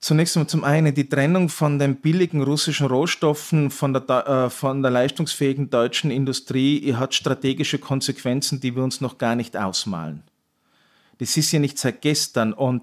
[0.00, 4.80] Zunächst einmal zum einen die Trennung von den billigen russischen Rohstoffen von der, äh, von
[4.80, 10.22] der leistungsfähigen deutschen Industrie hat strategische Konsequenzen, die wir uns noch gar nicht ausmalen.
[11.18, 12.82] Das ist ja nicht seit gestern und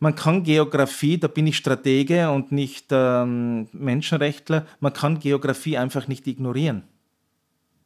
[0.00, 6.08] man kann Geografie, da bin ich Stratege und nicht ähm, Menschenrechtler, man kann Geografie einfach
[6.08, 6.82] nicht ignorieren.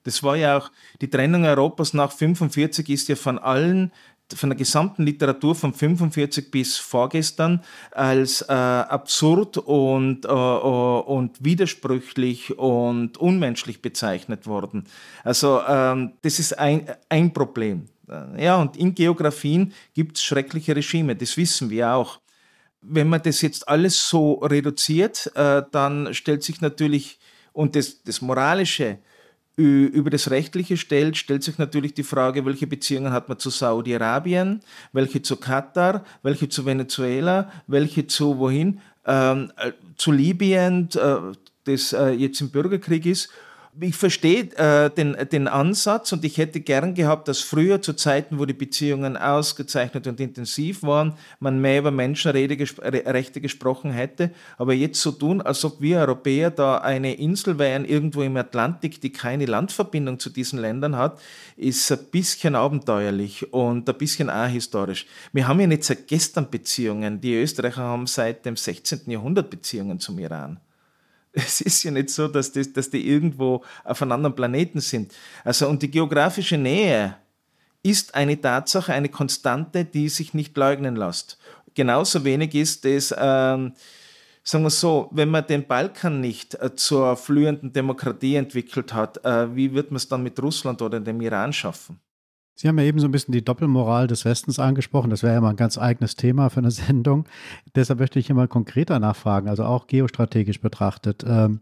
[0.05, 0.70] Das war ja auch,
[1.01, 3.92] die Trennung Europas nach 1945 ist ja von allen
[4.34, 11.42] von der gesamten Literatur von 45 bis vorgestern als äh, absurd und, äh, äh, und
[11.42, 14.84] widersprüchlich und unmenschlich bezeichnet worden.
[15.24, 17.86] Also ähm, das ist ein, ein Problem.
[18.38, 22.20] Ja, und in Geografien gibt es schreckliche Regime, das wissen wir auch.
[22.80, 27.18] Wenn man das jetzt alles so reduziert, äh, dann stellt sich natürlich,
[27.53, 28.99] und das, das Moralische
[29.59, 34.61] über das Rechtliche stellt, stellt sich natürlich die Frage, welche Beziehungen hat man zu Saudi-Arabien,
[34.92, 41.16] welche zu Katar, welche zu Venezuela, welche zu wohin, ähm, äh, zu Libyen, äh,
[41.64, 43.30] das äh, jetzt im Bürgerkrieg ist
[43.81, 48.39] ich verstehe äh, den, den Ansatz und ich hätte gern gehabt, dass früher zu Zeiten,
[48.39, 54.31] wo die Beziehungen ausgezeichnet und intensiv waren, man mehr über Menschenrechte gesprochen hätte.
[54.57, 59.01] Aber jetzt so tun, als ob wir Europäer da eine Insel wären, irgendwo im Atlantik,
[59.01, 61.20] die keine Landverbindung zu diesen Ländern hat,
[61.57, 65.07] ist ein bisschen abenteuerlich und ein bisschen ahistorisch.
[65.33, 67.20] Wir haben ja nicht seit gestern Beziehungen.
[67.20, 69.11] Die Österreicher haben seit dem 16.
[69.11, 70.61] Jahrhundert Beziehungen zum Iran.
[71.33, 75.14] Es ist ja nicht so, dass, das, dass die irgendwo auf einem anderen Planeten sind.
[75.45, 77.16] Also, und die geografische Nähe
[77.83, 81.39] ist eine Tatsache, eine Konstante, die sich nicht leugnen lässt.
[81.74, 83.74] Genauso wenig ist es, ähm,
[84.43, 89.55] sagen wir so, wenn man den Balkan nicht äh, zur flühenden Demokratie entwickelt hat, äh,
[89.55, 92.01] wie wird man es dann mit Russland oder dem Iran schaffen?
[92.61, 95.11] Sie haben ja eben so ein bisschen die Doppelmoral des Westens angesprochen.
[95.11, 97.24] Das wäre ja mal ein ganz eigenes Thema für eine Sendung.
[97.76, 101.24] Deshalb möchte ich hier mal konkreter nachfragen, also auch geostrategisch betrachtet.
[101.24, 101.61] Ähm,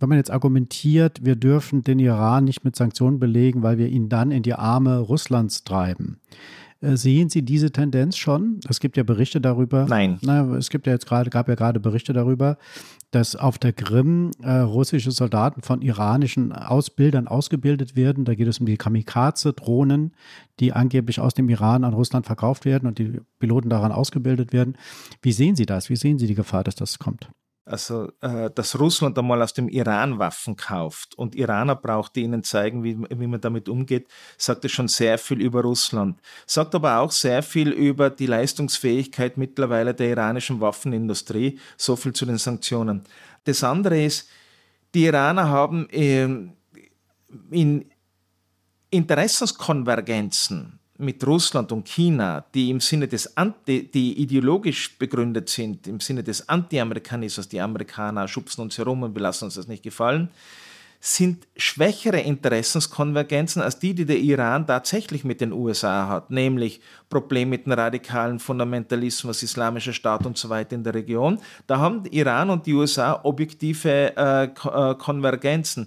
[0.00, 4.08] wenn man jetzt argumentiert, wir dürfen den Iran nicht mit Sanktionen belegen, weil wir ihn
[4.08, 6.18] dann in die Arme Russlands treiben.
[6.80, 8.60] Äh, sehen Sie diese Tendenz schon?
[8.68, 9.86] Es gibt ja Berichte darüber.
[9.88, 10.18] Nein.
[10.22, 12.58] Na, es gibt ja jetzt gerade, gab ja gerade Berichte darüber,
[13.10, 18.24] dass auf der Krim äh, russische Soldaten von iranischen Ausbildern ausgebildet werden.
[18.24, 20.12] Da geht es um die Kamikaze-Drohnen,
[20.60, 24.76] die angeblich aus dem Iran an Russland verkauft werden und die Piloten daran ausgebildet werden.
[25.22, 25.88] Wie sehen Sie das?
[25.88, 27.30] Wie sehen Sie die Gefahr, dass das kommt?
[27.68, 32.44] Also, äh, dass Russland einmal aus dem Iran Waffen kauft und Iraner braucht, die ihnen
[32.44, 34.06] zeigen, wie, wie man damit umgeht,
[34.38, 36.20] sagt es schon sehr viel über Russland.
[36.46, 41.58] Sagt aber auch sehr viel über die Leistungsfähigkeit mittlerweile der iranischen Waffenindustrie.
[41.76, 43.02] So viel zu den Sanktionen.
[43.42, 44.28] Das andere ist,
[44.94, 46.52] die Iraner haben ähm,
[47.50, 47.90] in
[48.90, 56.00] Interessenskonvergenzen mit Russland und China, die im Sinne des Anti, die ideologisch begründet sind, im
[56.00, 60.30] Sinne des Anti-Amerikanismus, die Amerikaner schubsen uns herum und belassen uns das nicht gefallen,
[61.00, 67.50] sind schwächere Interessenskonvergenzen als die, die der Iran tatsächlich mit den USA hat, nämlich Problem
[67.50, 71.38] mit dem radikalen Fundamentalismus, islamischer Staat und so weiter in der Region.
[71.66, 75.86] Da haben Iran und die USA objektive äh, äh Konvergenzen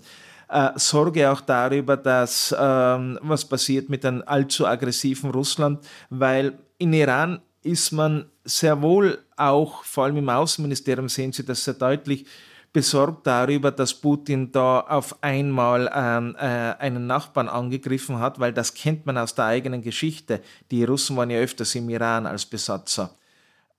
[0.50, 6.94] äh, Sorge auch darüber, dass ähm, was passiert mit einem allzu aggressiven Russland, weil in
[6.94, 12.26] Iran ist man sehr wohl auch, vor allem im Außenministerium sehen Sie das sehr deutlich,
[12.72, 18.74] besorgt darüber, dass Putin da auf einmal ähm, äh, einen Nachbarn angegriffen hat, weil das
[18.74, 20.42] kennt man aus der eigenen Geschichte.
[20.70, 23.16] Die Russen waren ja öfters im Iran als Besatzer.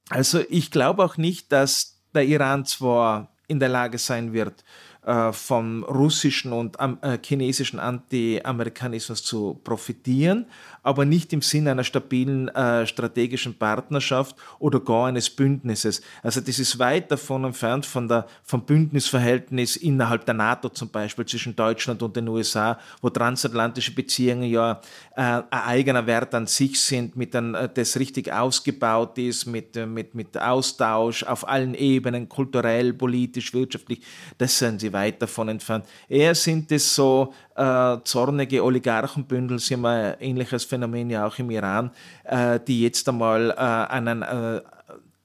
[0.08, 4.64] Also ich glaube auch nicht, dass der Iran zwar in der Lage sein wird,
[5.10, 10.46] äh, vom russischen und äh, chinesischen Anti-Amerikanismus zu profitieren,
[10.82, 16.02] aber nicht im Sinne einer stabilen äh, strategischen Partnerschaft oder gar eines Bündnisses.
[16.22, 21.26] Also das ist weit davon entfernt von der, vom Bündnisverhältnis innerhalb der NATO zum Beispiel
[21.26, 24.80] zwischen Deutschland und den USA, wo transatlantische Beziehungen ja
[25.16, 29.76] äh, ein eigener Wert an sich sind, mit ein, äh, das richtig ausgebaut ist, mit,
[29.76, 34.00] äh, mit, mit Austausch auf allen Ebenen, kulturell, politisch, wirtschaftlich.
[34.38, 35.86] Das sind sie weit davon entfernt.
[36.08, 41.50] Eher sind es so äh, zornige Oligarchenbündel, sind wir ein ähnliches Phänomen ja auch im
[41.50, 41.90] Iran,
[42.24, 44.62] äh, die jetzt einmal äh, einen äh,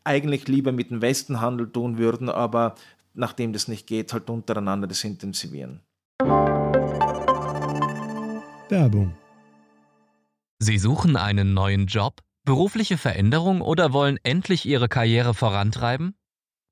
[0.03, 2.75] eigentlich lieber mit dem Westen Handel tun würden, aber
[3.13, 5.79] nachdem das nicht geht, halt untereinander das intensivieren.
[8.69, 9.15] Werbung.
[10.59, 16.15] Sie suchen einen neuen Job, berufliche Veränderung oder wollen endlich Ihre Karriere vorantreiben?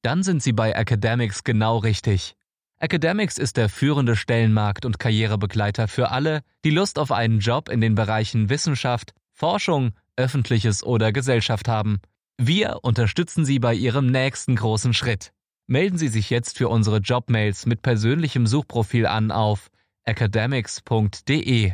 [0.01, 2.35] Dann sind Sie bei Academics genau richtig.
[2.83, 7.79] Academics ist der führende Stellenmarkt und Karrierebegleiter für alle, die Lust auf einen Job in
[7.79, 12.01] den Bereichen Wissenschaft, Forschung, Öffentliches oder Gesellschaft haben.
[12.37, 15.31] Wir unterstützen Sie bei Ihrem nächsten großen Schritt.
[15.65, 19.69] Melden Sie sich jetzt für unsere Jobmails mit persönlichem Suchprofil an auf
[20.03, 21.71] academics.de.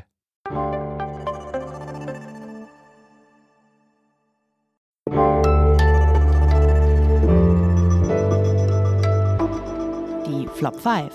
[10.59, 11.09] Flop 5.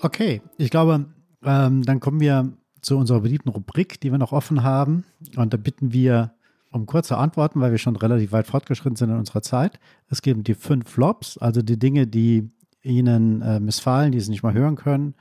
[0.00, 1.06] Okay, ich glaube,
[1.42, 5.04] ähm, dann kommen wir zu unserer beliebten Rubrik, die wir noch offen haben.
[5.34, 6.34] Und da bitten wir
[6.70, 9.80] um kurze Antworten, weil wir schon relativ weit fortgeschritten sind in unserer Zeit.
[10.08, 12.48] Es um die fünf Flops, also die Dinge, die
[12.80, 15.16] Ihnen äh, missfallen, die Sie nicht mal hören können,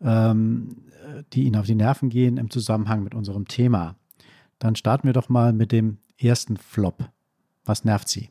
[0.00, 0.68] ähm,
[1.32, 3.96] die Ihnen auf die Nerven gehen im Zusammenhang mit unserem Thema.
[4.60, 7.10] Dann starten wir doch mal mit dem ersten Flop.
[7.64, 8.30] Was nervt Sie?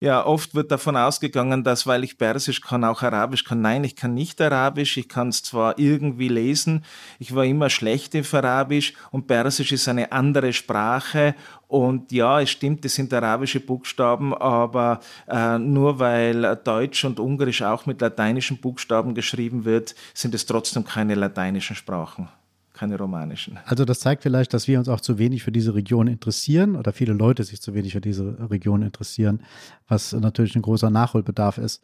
[0.00, 3.60] Ja, oft wird davon ausgegangen, dass weil ich Persisch kann, auch Arabisch kann.
[3.60, 4.96] Nein, ich kann nicht Arabisch.
[4.96, 6.84] Ich kann es zwar irgendwie lesen.
[7.18, 11.34] Ich war immer schlecht in Arabisch und Persisch ist eine andere Sprache.
[11.68, 17.62] Und ja, es stimmt, es sind arabische Buchstaben, aber äh, nur weil Deutsch und Ungarisch
[17.62, 22.28] auch mit lateinischen Buchstaben geschrieben wird, sind es trotzdem keine lateinischen Sprachen
[22.74, 23.58] keine romanischen.
[23.64, 26.92] Also das zeigt vielleicht, dass wir uns auch zu wenig für diese Region interessieren oder
[26.92, 29.42] viele Leute sich zu wenig für diese Region interessieren,
[29.88, 31.82] was natürlich ein großer Nachholbedarf ist.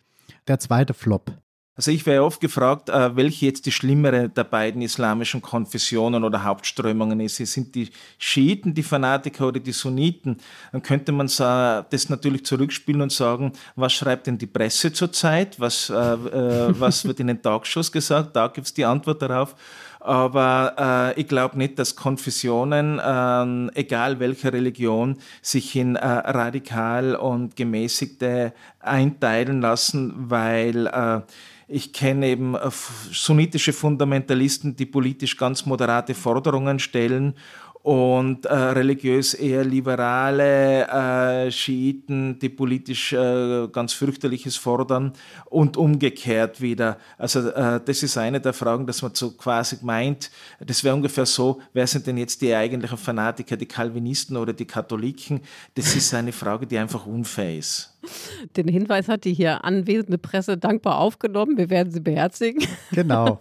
[0.49, 1.33] Der zweite Flop.
[1.77, 6.45] Also ich wäre oft gefragt, äh, welche jetzt die schlimmere der beiden islamischen Konfessionen oder
[6.45, 7.37] Hauptströmungen ist.
[7.37, 7.89] Sind die
[8.19, 10.37] Schiiten, die Fanatiker oder die Sunniten?
[10.73, 15.59] Dann könnte man das natürlich zurückspielen und sagen, was schreibt denn die Presse zurzeit?
[15.59, 18.37] Was, äh, äh, was wird in den Talkshows gesagt?
[18.37, 19.55] Da gibt es die Antwort darauf.
[20.01, 27.15] Aber äh, ich glaube nicht, dass Konfessionen, äh, egal welche Religion, sich in äh, radikal
[27.15, 31.21] und gemäßigte einteilen lassen, weil äh,
[31.69, 32.71] ich kenne eben äh,
[33.13, 37.35] sunnitische Fundamentalisten, die politisch ganz moderate Forderungen stellen
[37.83, 45.15] und äh, religiös eher liberale äh, Schiiten, die politisch äh, ganz fürchterliches fordern
[45.47, 46.99] und umgekehrt wieder.
[47.17, 51.25] Also äh, das ist eine der Fragen, dass man so quasi meint, das wäre ungefähr
[51.25, 55.41] so, wer sind denn jetzt die eigentlichen Fanatiker, die Calvinisten oder die Katholiken?
[55.75, 57.97] Das ist eine Frage, die einfach unfair ist.
[58.57, 61.57] Den Hinweis hat die hier anwesende Presse dankbar aufgenommen.
[61.57, 62.63] Wir werden sie beherzigen.
[62.93, 63.41] Genau.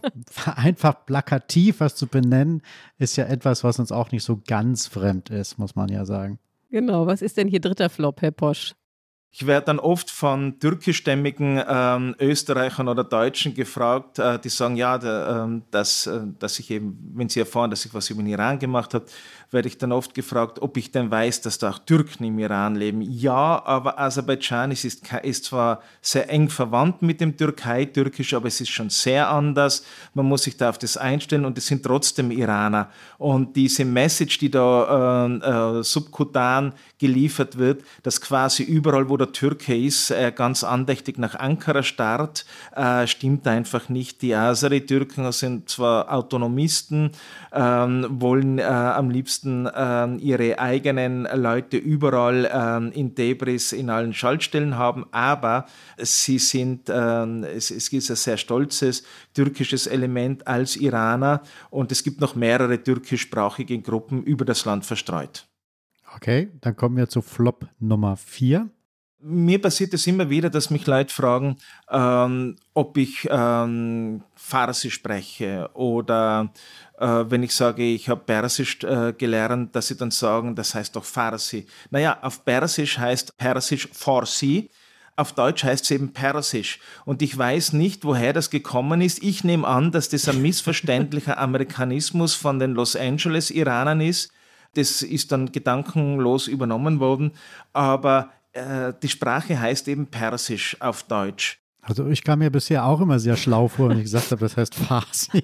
[0.56, 2.62] Einfach plakativ was zu benennen,
[3.00, 6.40] ist ja etwas, was uns auch nicht so ganz fremd ist, muss man ja sagen.
[6.70, 7.08] Genau.
[7.08, 8.76] Was ist denn hier dritter Flop, Herr Posch?
[9.32, 14.98] Ich werde dann oft von türkischstämmigen ähm, Österreichern oder Deutschen gefragt, äh, die sagen, ja,
[14.98, 18.32] der, ähm, dass, äh, dass ich eben, wenn sie erfahren, dass ich was über den
[18.32, 19.06] Iran gemacht habe,
[19.52, 22.76] werde ich dann oft gefragt, ob ich denn weiß, dass da auch Türken im Iran
[22.76, 23.02] leben.
[23.02, 28.62] Ja, aber Aserbaidschan ist, ist, ist zwar sehr eng verwandt mit dem Türkei-Türkisch, aber es
[28.62, 29.84] ist schon sehr anders.
[30.14, 32.90] Man muss sich da auf das einstellen und es sind trotzdem Iraner.
[33.18, 39.32] Und diese Message, die da äh, äh, subkutan geliefert wird, dass quasi überall, wo der
[39.32, 42.46] Türke ist, äh, ganz andächtig nach Ankara starrt,
[42.76, 44.22] äh, stimmt einfach nicht.
[44.22, 47.12] Die Aseri-Türken sind zwar Autonomisten,
[47.54, 53.90] ähm, wollen äh, am liebsten liebsten äh, ihre eigenen Leute überall äh, in Debris in
[53.90, 55.66] allen Schaltstellen haben, aber
[55.98, 59.04] sie sind, äh, es, es ist ein sehr stolzes
[59.34, 65.48] türkisches Element als Iraner und es gibt noch mehrere türkischsprachige Gruppen über das Land verstreut.
[66.16, 68.70] Okay, dann kommen wir zu Flop Nummer 4
[69.22, 71.58] mir passiert es immer wieder, dass mich Leute fragen,
[71.90, 76.52] ähm, ob ich ähm, Farsi spreche oder
[76.98, 80.96] äh, wenn ich sage, ich habe Persisch äh, gelernt, dass sie dann sagen, das heißt
[80.96, 81.66] doch Farsi.
[81.90, 84.70] Naja, auf Persisch heißt Persisch Farsi.
[85.16, 86.80] Auf Deutsch heißt es eben Persisch.
[87.04, 89.22] Und ich weiß nicht, woher das gekommen ist.
[89.22, 94.32] Ich nehme an, dass das ein missverständlicher Amerikanismus von den Los Angeles-Iranern ist.
[94.76, 97.34] Das ist dann gedankenlos übernommen worden.
[97.74, 101.60] Aber äh, die Sprache heißt eben Persisch auf Deutsch.
[101.82, 104.58] Also ich kam mir bisher auch immer sehr schlau vor, wenn ich gesagt habe, das
[104.58, 105.44] heißt Farsi.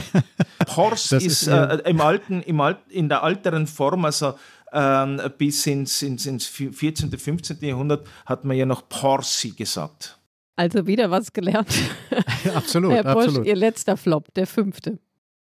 [0.66, 4.34] Pors ist, ist äh, im alten, im Alt, in der älteren Form, also
[4.72, 7.58] ähm, bis ins, ins, ins 14., 15.
[7.60, 10.18] Jahrhundert hat man ja noch Porsi gesagt.
[10.56, 11.68] Also wieder was gelernt.
[12.54, 13.46] absolut, Herr Bosch, absolut.
[13.46, 14.98] Ihr letzter Flop, der fünfte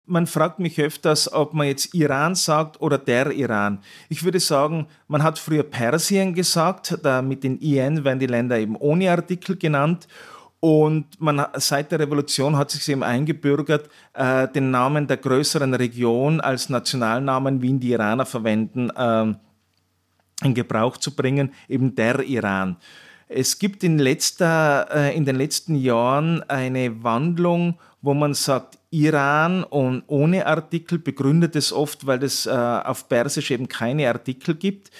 [0.08, 3.80] man fragt mich öfters, ob man jetzt Iran sagt oder der Iran.
[4.10, 8.58] Ich würde sagen, man hat früher Persien gesagt, da mit den IN werden die Länder
[8.58, 10.08] eben ohne Artikel genannt.
[10.60, 16.42] Und man, seit der Revolution hat sich eben eingebürgert, äh, den Namen der größeren Region
[16.42, 19.36] als Nationalnamen, wie ihn die Iraner verwenden, äh,
[20.44, 22.78] in Gebrauch zu bringen, eben der Iran.
[23.28, 29.64] Es gibt in, letzter, äh, in den letzten Jahren eine Wandlung, wo man sagt, Iran
[29.64, 34.92] und ohne Artikel begründet es oft, weil es äh, auf Persisch eben keine Artikel gibt.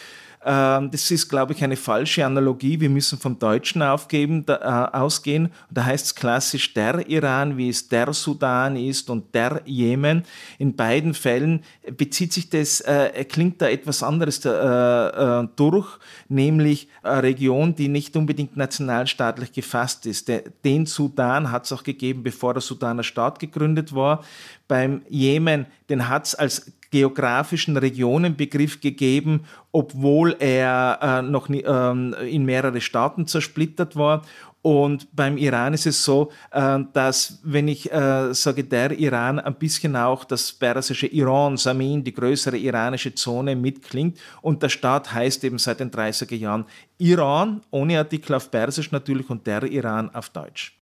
[0.50, 2.80] Ähm, das ist, glaube ich, eine falsche Analogie.
[2.80, 5.52] Wir müssen vom Deutschen aufgeben, da, äh, ausgehen.
[5.70, 10.24] Da heißt es klassisch der Iran, wie es der Sudan ist und der Jemen.
[10.58, 11.64] In beiden Fällen
[11.98, 17.90] bezieht sich das, äh, klingt da etwas anderes äh, äh, durch, nämlich eine Region, die
[17.90, 20.30] nicht unbedingt nationalstaatlich gefasst ist.
[20.30, 24.24] De, den Sudan hat es auch gegeben, bevor der Sudaner Staat gegründet war.
[24.70, 32.16] Beim Jemen, den hat es als geografischen Regionenbegriff gegeben, obwohl er äh, noch nie, ähm,
[32.30, 34.24] in mehrere Staaten zersplittert war.
[34.62, 39.56] Und beim Iran ist es so, äh, dass, wenn ich äh, sage, der Iran ein
[39.56, 44.20] bisschen auch das persische Iran, Samin, die größere iranische Zone mitklingt.
[44.42, 46.66] Und der Staat heißt eben seit den 30er Jahren
[46.98, 50.77] Iran, ohne Artikel auf Persisch natürlich und der Iran auf Deutsch.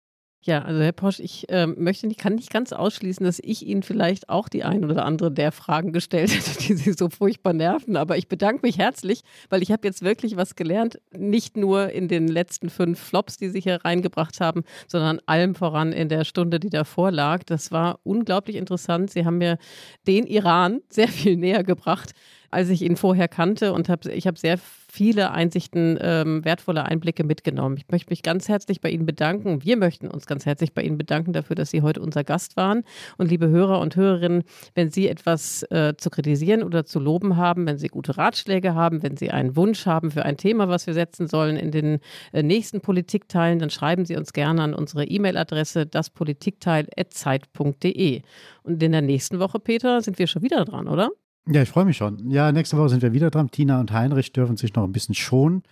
[0.43, 3.83] Ja, also Herr Posch, ich äh, möchte nicht, kann nicht ganz ausschließen, dass ich Ihnen
[3.83, 7.95] vielleicht auch die ein oder andere der Fragen gestellt hätte, die Sie so furchtbar nerven.
[7.95, 10.99] Aber ich bedanke mich herzlich, weil ich habe jetzt wirklich was gelernt.
[11.15, 15.93] Nicht nur in den letzten fünf Flops, die Sie hier reingebracht haben, sondern allem voran
[15.93, 17.43] in der Stunde, die davor lag.
[17.43, 19.11] Das war unglaublich interessant.
[19.11, 19.59] Sie haben mir
[20.07, 22.13] den Iran sehr viel näher gebracht
[22.51, 24.59] als ich ihn vorher kannte und hab, ich habe sehr
[24.91, 27.77] viele Einsichten, ähm, wertvolle Einblicke mitgenommen.
[27.77, 29.63] Ich möchte mich ganz herzlich bei Ihnen bedanken.
[29.63, 32.83] Wir möchten uns ganz herzlich bei Ihnen bedanken dafür, dass Sie heute unser Gast waren.
[33.17, 34.43] Und liebe Hörer und Hörerinnen,
[34.75, 39.01] wenn Sie etwas äh, zu kritisieren oder zu loben haben, wenn Sie gute Ratschläge haben,
[39.01, 41.99] wenn Sie einen Wunsch haben für ein Thema, was wir setzen sollen in den
[42.33, 48.21] äh, nächsten Politikteilen, dann schreiben Sie uns gerne an unsere E-Mail-Adresse daspolitikteil.zeit.de.
[48.63, 51.11] Und in der nächsten Woche, Peter, sind wir schon wieder dran, oder?
[51.47, 52.29] Ja, ich freue mich schon.
[52.29, 53.49] Ja, nächste Woche sind wir wieder dran.
[53.49, 55.63] Tina und Heinrich dürfen sich noch ein bisschen schonen.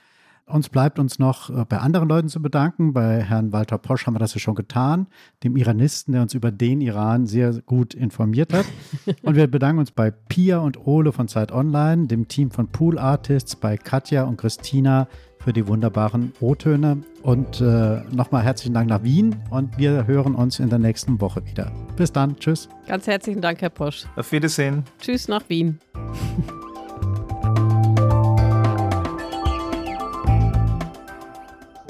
[0.50, 2.94] Uns bleibt uns noch äh, bei anderen Leuten zu bedanken.
[2.94, 5.08] Bei Herrn Walter Posch haben wir das ja schon getan,
[5.44, 8.66] dem Iranisten, der uns über den Iran sehr gut informiert hat.
[9.22, 12.98] und wir bedanken uns bei Pia und Ole von Zeit Online, dem Team von Pool
[12.98, 17.04] Artists, bei Katja und Christina für die wunderbaren O-Töne.
[17.22, 21.46] Und äh, nochmal herzlichen Dank nach Wien und wir hören uns in der nächsten Woche
[21.46, 21.72] wieder.
[21.96, 22.36] Bis dann.
[22.38, 22.70] Tschüss.
[22.88, 24.06] Ganz herzlichen Dank, Herr Posch.
[24.16, 24.84] Auf Wiedersehen.
[25.00, 25.80] Tschüss nach Wien.